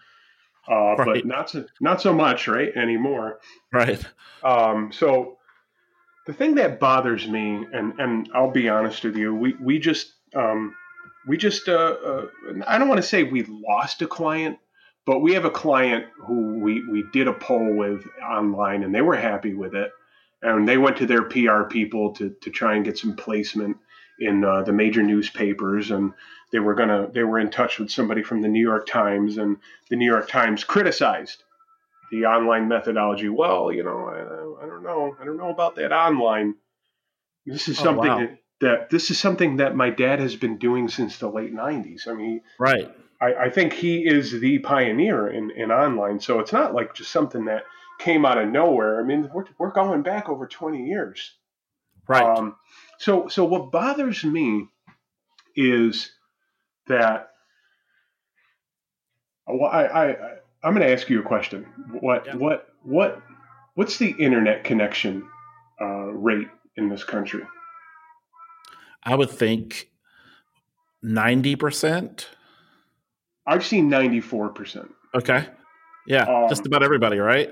[0.71, 1.07] Uh, Right.
[1.07, 3.41] But not so not so much right anymore.
[3.73, 4.05] Right.
[4.45, 5.38] Um, so
[6.29, 10.13] the thing that bothers me, and and I'll be honest with you, we we just
[10.37, 10.75] um,
[11.27, 12.27] we just uh, uh,
[12.67, 14.59] I don't want to say we lost a client,
[15.07, 19.01] but we have a client who we we did a poll with online, and they
[19.01, 19.91] were happy with it,
[20.43, 23.79] and they went to their PR people to to try and get some placement
[24.21, 26.13] in uh, the major newspapers, and
[26.53, 29.57] they were gonna they were in touch with somebody from the New York Times, and
[29.89, 31.43] the New York Times criticized
[32.11, 33.29] the online methodology.
[33.29, 35.17] Well, you know, I, I don't know.
[35.21, 36.55] I don't know about that online.
[37.47, 38.19] This is Oh, something wow.
[38.19, 42.09] that, that this is something that my dad has been doing since the late '90s.
[42.09, 42.91] I mean, Right.
[43.21, 46.21] I, I think he is the pioneer in, in online.
[46.21, 47.65] So it's not like just something that
[47.99, 49.01] came out of nowhere.
[49.01, 51.35] I mean, we're, we're going back over 20 years.
[52.07, 52.23] Right.
[52.23, 52.57] Um,
[52.99, 54.69] so, so what bothers me
[55.57, 56.13] is
[56.87, 57.31] that
[59.49, 61.67] well, I, I, I I'm going to ask you a question.
[62.01, 62.37] What, Yeah.
[62.37, 63.23] what, what,
[63.75, 65.29] what's the internet connection
[65.81, 67.43] uh, rate in this country?
[69.05, 69.91] I would think
[71.05, 72.27] 90%.
[73.47, 74.91] I've seen 94 percent.
[75.15, 75.47] Okay.
[76.07, 76.25] Yeah.
[76.25, 77.51] Um, just about everybody, right?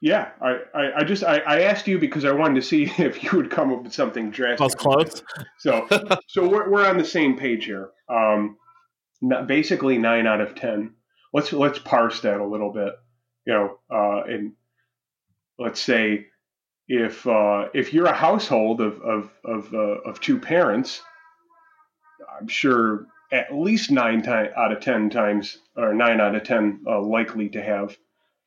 [0.00, 3.22] Yeah, I, I, I just I, I asked you because I wanted to see if
[3.22, 4.58] you would come up with something drastic.
[4.58, 5.22] Close, close.
[5.58, 5.88] So,
[6.28, 7.90] so we're, we're on the same page here.
[8.08, 8.56] Um,
[9.46, 10.94] basically nine out of ten.
[11.32, 12.94] Let's let's parse that a little bit.
[13.46, 14.52] You know, uh, and
[15.58, 16.26] let's say
[16.88, 21.00] if uh, if you're a household of of of, uh, of two parents,
[22.38, 26.82] I'm sure at least nine time, out of ten times or nine out of ten
[26.86, 27.96] uh, likely to have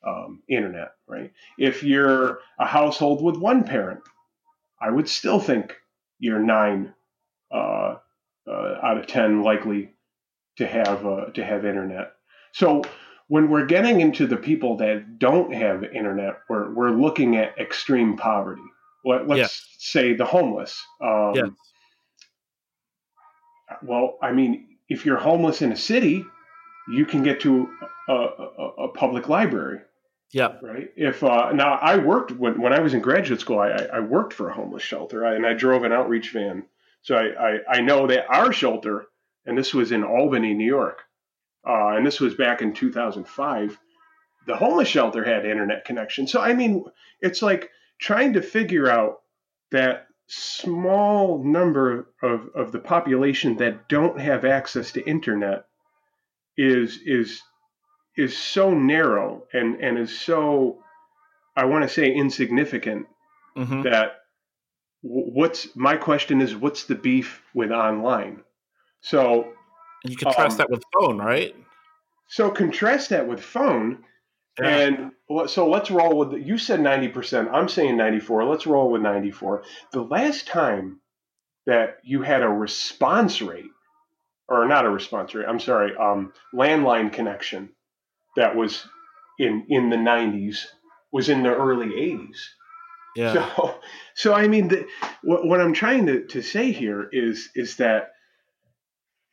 [0.06, 0.92] um, internet.
[1.08, 1.32] Right.
[1.58, 4.02] If you're a household with one parent,
[4.80, 5.76] I would still think
[6.20, 6.94] you're nine
[7.52, 7.96] uh,
[8.48, 9.94] uh, out of ten likely
[10.58, 12.15] to have to have internet.
[12.56, 12.84] So
[13.28, 18.16] when we're getting into the people that don't have internet, we're we're looking at extreme
[18.16, 18.62] poverty.
[19.04, 19.48] Let, let's Yeah.
[19.78, 20.82] say the homeless.
[21.02, 21.48] Um, Yeah.
[23.84, 26.24] Well, I mean, if you're homeless in a city,
[26.88, 27.68] you can get to
[28.08, 29.82] a, a, a public library
[30.32, 30.54] Yeah.
[30.62, 30.90] right?
[30.96, 34.00] If uh, now I worked when when I was in graduate school, I, I I
[34.00, 36.66] worked for a homeless shelter I, and I drove an outreach van,
[37.02, 39.08] so I, I I know that our shelter,
[39.46, 41.00] and this was in Albany, New York,
[41.66, 43.78] uh, and this was back in 2005.
[44.48, 46.86] The homeless shelter had internet connection, so I mean,
[47.22, 49.22] it's like trying to figure out
[49.72, 55.66] that small number of, of the population that don't have access to internet
[56.58, 57.42] is is
[58.18, 60.84] is so narrow and and is so
[61.56, 63.08] I want to say insignificant
[63.56, 64.18] hmm that
[65.02, 68.42] what's my question is what's the beef with online?
[69.02, 69.54] So
[70.06, 71.56] And you contrast Um, that with phone, right?
[72.28, 74.04] so contrast that with phone
[74.60, 74.68] Yeah.
[74.68, 75.12] and
[75.48, 80.02] so let's roll with you said 90% i'm saying 94 let's roll with 94 the
[80.02, 81.02] last time
[81.68, 83.70] that you had a response rate
[84.48, 87.70] or not a response rate i'm sorry um, landline connection
[88.36, 88.88] that was
[89.38, 90.66] in in the 90s
[91.12, 92.38] was in the early 80s.
[93.16, 93.34] Yeah.
[93.34, 93.76] So,
[94.16, 94.86] so I mean, the,
[95.24, 98.12] what, what I'm trying to, to say here is is that,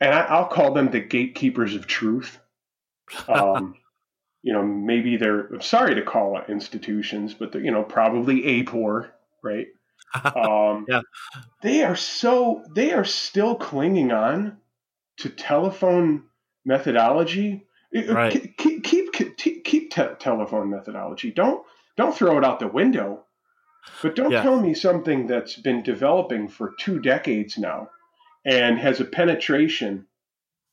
[0.03, 2.39] and I, I'll call them the gatekeepers of truth.
[3.29, 3.77] Um,
[4.43, 8.43] you know, maybe they're I'm sorry to call it institutions, but they're you know probably
[8.43, 9.11] AAPOR,
[9.43, 9.69] right?
[10.37, 11.01] Um, Yeah.
[11.63, 14.59] They are so they are still clinging on
[15.19, 16.25] to telephone
[16.67, 17.67] methodology.
[17.95, 18.33] Right.
[18.33, 21.31] Keep keep keep, keep te- telephone methodology.
[21.31, 21.65] Don't
[21.97, 23.25] don't throw it out the window.
[24.03, 24.43] But don't Yeah.
[24.43, 27.89] tell me something that's been developing for two decades now
[28.45, 30.07] and has a penetration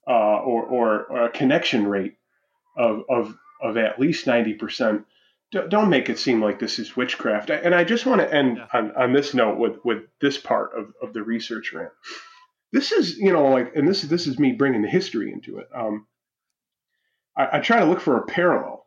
[0.08, 2.18] uh, or, or, or a connection rate
[2.78, 5.04] of, of, of at least 90%.
[5.52, 7.50] D- Don't make it seem like this is witchcraft.
[7.50, 8.68] And I just want to end Yeah.
[8.74, 11.92] on, on this note with, with this part of, of the research rant.
[12.72, 15.58] This is, you know, like, and this is, this is me bringing the history into
[15.60, 15.68] it.
[15.76, 16.08] Um,
[17.38, 18.86] I, I try to look for a parallel.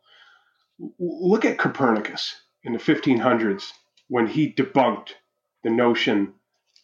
[0.98, 3.70] Look at Copernicus in the 1500s
[4.08, 5.10] when he debunked
[5.64, 6.34] the notion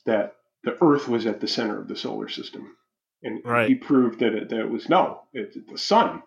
[0.07, 0.35] that
[0.65, 2.77] the Earth was at the center of the solar system,
[3.23, 3.69] and Right.
[3.69, 6.23] he proved that it, that it was no, it, the sun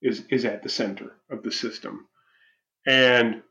[0.00, 2.06] is is at the center of the system,
[2.86, 3.42] and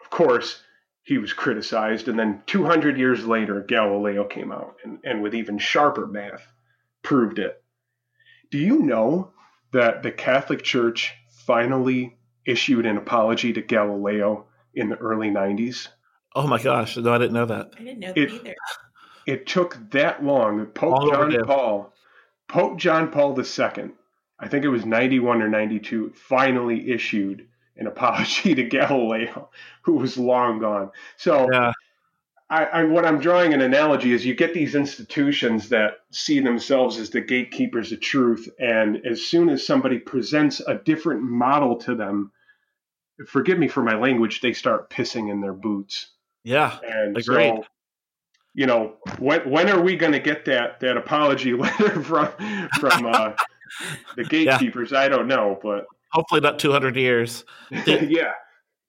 [0.00, 0.62] of course
[1.04, 2.06] he was criticized.
[2.08, 6.46] And then 200 years later, Galileo came out and, and with even sharper math
[7.02, 7.60] proved it.
[8.52, 9.32] Do you know
[9.72, 11.12] that the Catholic Church
[11.46, 12.16] finally
[12.46, 15.88] issued an apology to Galileo in the early 90s?
[16.34, 16.96] Oh my gosh!
[16.96, 17.72] No, I didn't know that.
[17.78, 18.54] I didn't know It- that either.
[19.26, 20.66] It took that long.
[20.66, 21.44] Pope Long John.
[21.44, 21.92] Paul,
[22.48, 23.90] Pope John Paul II,
[24.38, 27.46] I think it was 91 or 92, finally issued
[27.76, 29.50] an apology to Galileo,
[29.82, 30.90] who was long gone.
[31.16, 31.72] So, Yeah.
[32.50, 36.98] I, I, what I'm drawing an analogy is you get these institutions that see themselves
[36.98, 41.94] as the gatekeepers of truth, and as soon as somebody presents a different model to
[41.94, 42.30] them,
[43.26, 46.08] forgive me for my language, they start pissing in their boots.
[46.44, 46.76] Yeah.
[46.86, 47.56] And Agreed.
[47.56, 47.64] so,
[48.54, 52.28] you know, when when are we going to get that that apology letter from
[52.78, 53.32] from uh,
[54.16, 54.92] the gatekeepers?
[54.92, 57.44] I don't know, but Hopefully not 200 years.
[57.86, 58.32] yeah,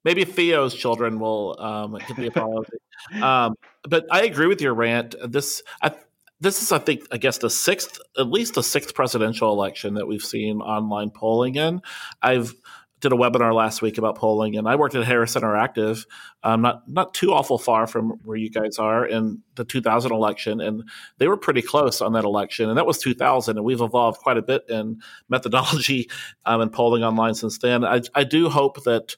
[0.04, 2.76] Maybe Theo's children will um, get the apology.
[3.22, 3.56] um,
[3.88, 5.14] but I agree with your rant.
[5.26, 5.92] This, I,
[6.40, 10.06] this is, I think, I guess the sixth, at least the sixth presidential election that
[10.06, 11.80] we've seen online polling in.
[12.20, 12.54] I've
[13.00, 16.06] did a webinar last week about polling, and I worked at Harris Interactive,
[16.42, 20.60] um, not not too awful far from where you guys are in the 2000 election,
[20.60, 20.84] and
[21.18, 24.38] they were pretty close on that election, and that was 2000, and we've evolved quite
[24.38, 26.08] a bit in methodology
[26.46, 27.84] um, and polling online since then.
[27.84, 29.16] I, I do hope that.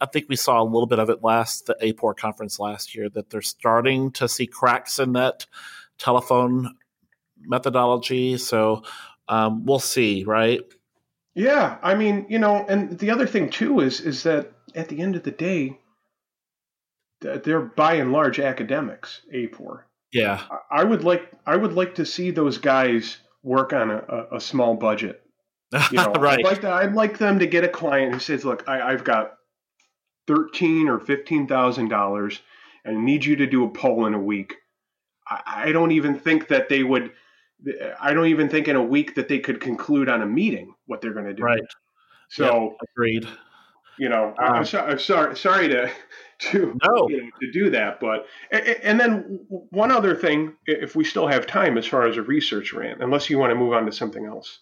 [0.00, 3.08] I think we saw a little bit of it last the AAPOR conference last year
[3.10, 5.46] that they're starting to see cracks in that
[5.98, 6.74] telephone
[7.40, 8.38] methodology.
[8.38, 8.82] So
[9.28, 10.60] um, we'll see, right?
[11.38, 11.78] Yeah.
[11.82, 15.14] I mean, you know, and the other thing too is is that at the end
[15.14, 15.78] of the day,
[17.20, 19.20] they're by and large academics.
[19.32, 19.82] AAPOR.
[20.12, 24.40] Yeah, I- would like I would like to see those guys work on a, a,
[24.40, 25.22] small budget.
[25.92, 26.38] You know, right.
[26.38, 29.04] I'd like to, I'd like them to get a client who says, "Look, I, I've
[29.04, 29.34] got
[30.26, 32.40] thirteen or fifteen thousand dollars,
[32.84, 34.54] and need you to do a poll in a week."
[35.28, 37.12] I, I don't even think that they would.
[38.00, 41.00] I don't even think in a week that they could conclude on a meeting what
[41.00, 41.42] they're going to do.
[41.42, 41.60] Right.
[42.28, 43.26] So Agreed.
[43.98, 45.90] you know, Um, I'm, so, I'm sorry, sorry to
[46.50, 47.08] to No.
[47.08, 51.46] you know, to do that, but and then one other thing, if we still have
[51.46, 54.26] time, as far as a research rant, unless you want to move on to something
[54.26, 54.60] else.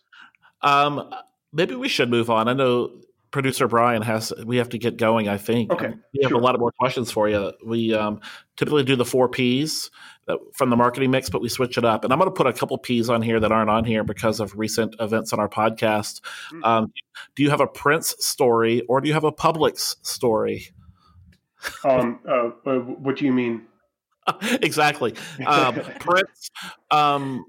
[0.63, 1.11] Um,
[1.53, 2.49] maybe we should move on.
[2.49, 3.01] I know
[3.31, 4.33] producer Brian has.
[4.45, 5.29] We have to get going.
[5.29, 5.71] I think.
[5.71, 6.39] Okay, we have sure.
[6.41, 7.53] a lot of more questions for you.
[7.65, 8.21] We um,
[8.57, 9.91] typically do the four Ps
[10.27, 12.05] that, from the marketing mix, but we switch it up.
[12.05, 14.41] And I'm going to put a couple Ps on here that aren't on here because
[14.41, 16.21] of recent events on our podcast.
[16.53, 16.67] Mm.
[16.67, 16.93] Um,
[17.35, 20.69] do you have a Prince story or do you have a Publix story?
[21.85, 23.67] Um, uh, uh, what do you mean?
[24.63, 25.15] exactly.
[25.45, 26.51] Um, Prince.
[26.93, 27.45] Um,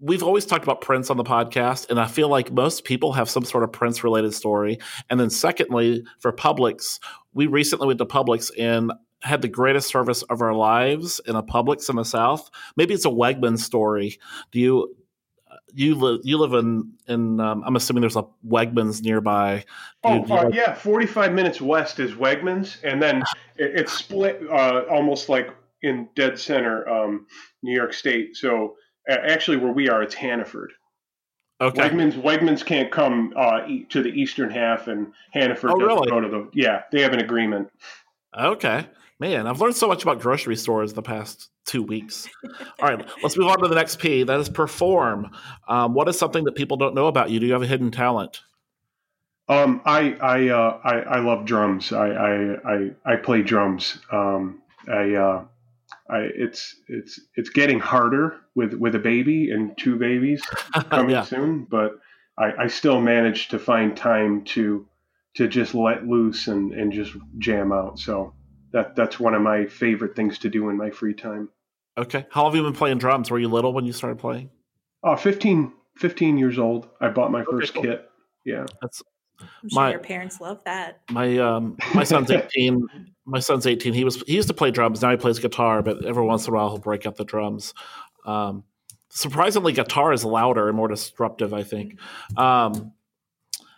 [0.00, 3.30] we've always talked about Prince on the podcast, and I feel like most people have
[3.30, 4.78] some sort of Prince related story.
[5.10, 6.98] And then, secondly, for Publix,
[7.32, 8.92] we recently went to Publix and
[9.22, 12.50] had the greatest service of our lives in a Publix in the South.
[12.76, 14.18] Maybe it's a Wegman story.
[14.52, 14.96] Do you?
[15.72, 16.20] You live.
[16.24, 16.92] You live in.
[17.08, 17.40] In.
[17.40, 19.64] Um, I'm assuming there's a Wegmans nearby.
[20.02, 23.18] Do Oh, you uh, yeah, 45 minutes west is Wegmans, and then
[23.56, 25.50] it, it's split uh, almost like
[25.82, 27.26] in dead center, um,
[27.62, 28.36] New York State.
[28.36, 28.76] So
[29.10, 30.72] uh, actually, where we are, it's Hannaford.
[31.60, 31.88] okay.
[31.88, 36.10] Wegmans Wegmans can't come uh, e- to the eastern half, and Hannaford Oh, doesn't really?
[36.10, 36.48] go to the.
[36.54, 37.70] Yeah, they have an agreement.
[38.38, 38.86] Okay.
[39.18, 42.28] Man, I've learned so much about grocery stores the past two weeks.
[42.80, 44.24] All right, let's move on to the next P.
[44.24, 45.30] That is perform.
[45.68, 47.40] Um, what is something that people don't know about you?
[47.40, 48.42] Do you have a hidden talent?
[49.48, 51.92] Um, I I, uh, I I love drums.
[51.92, 53.98] I I I, I play drums.
[54.12, 55.44] Um, I, uh,
[56.10, 60.42] I it's it's it's getting harder with with a baby and two babies
[60.90, 61.22] coming yeah.
[61.22, 62.00] soon, but
[62.38, 64.86] I, I still manage to find time to
[65.36, 67.98] to just let loose and, and just jam out.
[67.98, 68.34] So
[68.76, 71.48] that that's one of my favorite things to do in my free time.
[71.96, 72.26] Okay.
[72.30, 73.30] How long have you been playing drums?
[73.30, 74.50] Were you little when you started playing?
[75.02, 76.90] Oh, 15, 15 years old.
[77.00, 77.84] I bought my first cool.
[77.84, 78.06] kit.
[78.44, 78.66] Yeah.
[78.82, 79.02] That's
[79.40, 81.00] I'm sure My- your parents love that.
[81.10, 82.86] my um my son's 18
[83.24, 86.04] my son's 18 he was he used to play drums now he plays guitar but
[86.04, 87.74] every once in a while he'll break out the drums
[88.24, 88.62] um
[89.10, 91.98] surprisingly guitar is louder and more disruptive i think
[92.38, 92.92] um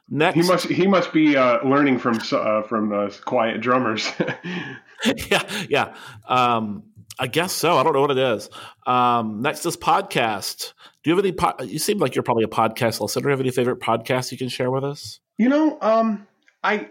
[0.08, 0.36] next.
[0.36, 4.10] He must he must be uh, learning from uh, from uh, quiet drummers.
[5.30, 5.94] yeah yeah.
[6.26, 6.84] Um
[7.20, 7.76] i guess so.
[7.76, 8.48] I don't know what it is.
[8.86, 10.72] Um next is podcast.
[11.02, 13.22] Do you have any po- you seem like you're probably a podcast listener.
[13.22, 15.20] Do you have any favorite podcasts you can share with us?
[15.36, 16.26] You know, um,
[16.62, 16.88] I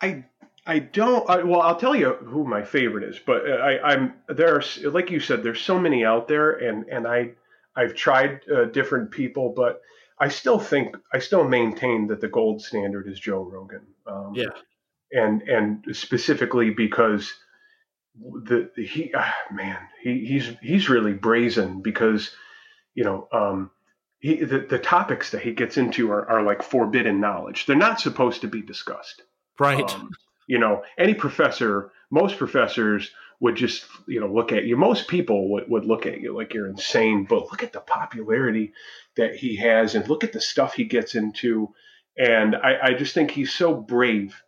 [0.00, 0.24] I
[0.66, 1.28] I don't.
[1.30, 5.18] I, well, I'll tell you who my favorite is, but I, I'm there's like you
[5.18, 7.30] said, there's so many out there, and and I
[7.74, 9.80] I've tried uh, different people, but
[10.20, 13.86] I still think I still maintain that the gold standard is Joe Rogan.
[14.06, 14.46] Um, Yeah.
[15.12, 17.32] and and specifically because
[18.20, 22.34] the he ah, man he he's he's really brazen because
[22.94, 23.70] you know um
[24.18, 28.00] he the, the topics that he gets into are, are like forbidden knowledge they're not
[28.00, 29.22] supposed to be discussed
[29.58, 30.10] right um,
[30.48, 33.10] you know any professor most professors
[33.40, 36.54] would just you know look at you most people would, would look at you like
[36.54, 38.72] you're insane but look at the popularity
[39.16, 41.72] that he has and look at the stuff he gets into
[42.16, 44.40] and i, I just think he's so brave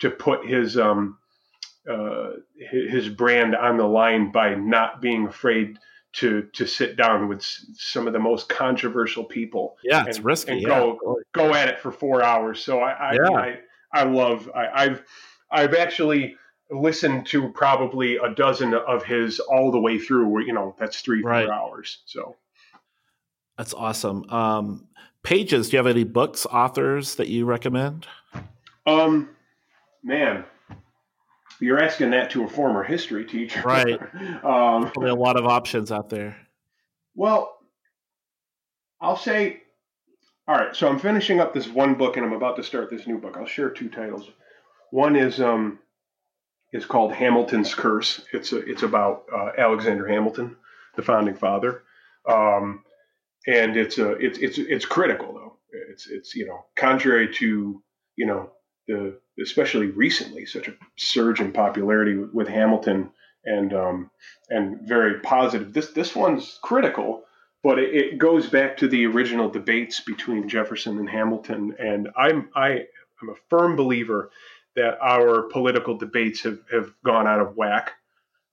[0.00, 1.18] to put his um
[1.88, 5.78] uh, his brand on the line by not being afraid
[6.14, 10.52] to to sit down with some of the most controversial people yeah it's and- risky
[10.52, 12.60] and yeah go- go at it for four hours.
[12.64, 13.30] So I I Yeah.
[13.30, 13.58] I,
[13.92, 15.04] I love I, I've
[15.50, 16.36] I've actually
[16.70, 20.28] listened to probably a dozen of his all the way through.
[20.28, 21.46] Where you know that's three Right.
[21.46, 22.02] four hours.
[22.06, 22.36] So
[23.58, 24.28] That's awesome.
[24.30, 24.86] Um,
[25.22, 28.06] pages, do you have any books, authors that you recommend?
[28.86, 29.30] um
[30.02, 30.44] man.
[31.58, 33.98] You're asking that to a former history teacher, Right.
[34.44, 36.36] um, Probably a lot of options out there.
[37.14, 37.56] Well,
[39.00, 39.62] I'll say,
[40.46, 40.76] all right.
[40.76, 43.36] So I'm finishing up this one book, and I'm about to start this new book.
[43.38, 44.28] I'll share two titles.
[44.90, 45.78] One is um,
[46.76, 48.22] is called Hamilton's Curse.
[48.32, 50.56] It's a, it's about uh, Alexander Hamilton,
[50.94, 51.82] the founding father,
[52.28, 52.84] um,
[53.46, 55.56] and it's a it's it's it's critical though.
[55.90, 57.82] It's it's you know contrary to
[58.16, 58.50] you know
[58.86, 63.10] the especially recently such a surge in popularity with, with Hamilton
[63.44, 64.10] and um,
[64.50, 65.72] and very positive.
[65.72, 67.24] This this one's critical,
[67.62, 71.74] but it, it goes back to the original debates between Jefferson and Hamilton.
[71.78, 72.70] And I'm I
[73.22, 74.30] am a firm believer
[74.76, 77.92] that our political debates have, have gone out of whack,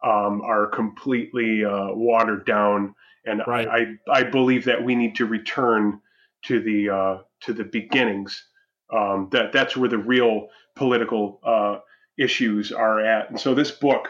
[0.03, 2.95] um, are completely uh, watered down,
[3.26, 3.67] and Right.
[3.67, 6.01] I, I believe that we need to return
[6.45, 8.43] to the uh, to the beginnings.
[8.91, 11.80] Um, that that's where the real political uh,
[12.17, 13.30] issues are at.
[13.30, 14.09] And so this book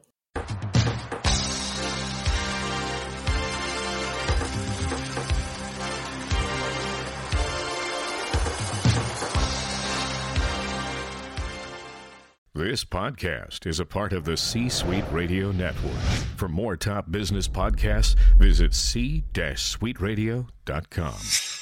[12.58, 16.00] This podcast is a part of the C Suite Radio Network.
[16.38, 21.55] For more top business podcasts, visit c-suiteradio.com.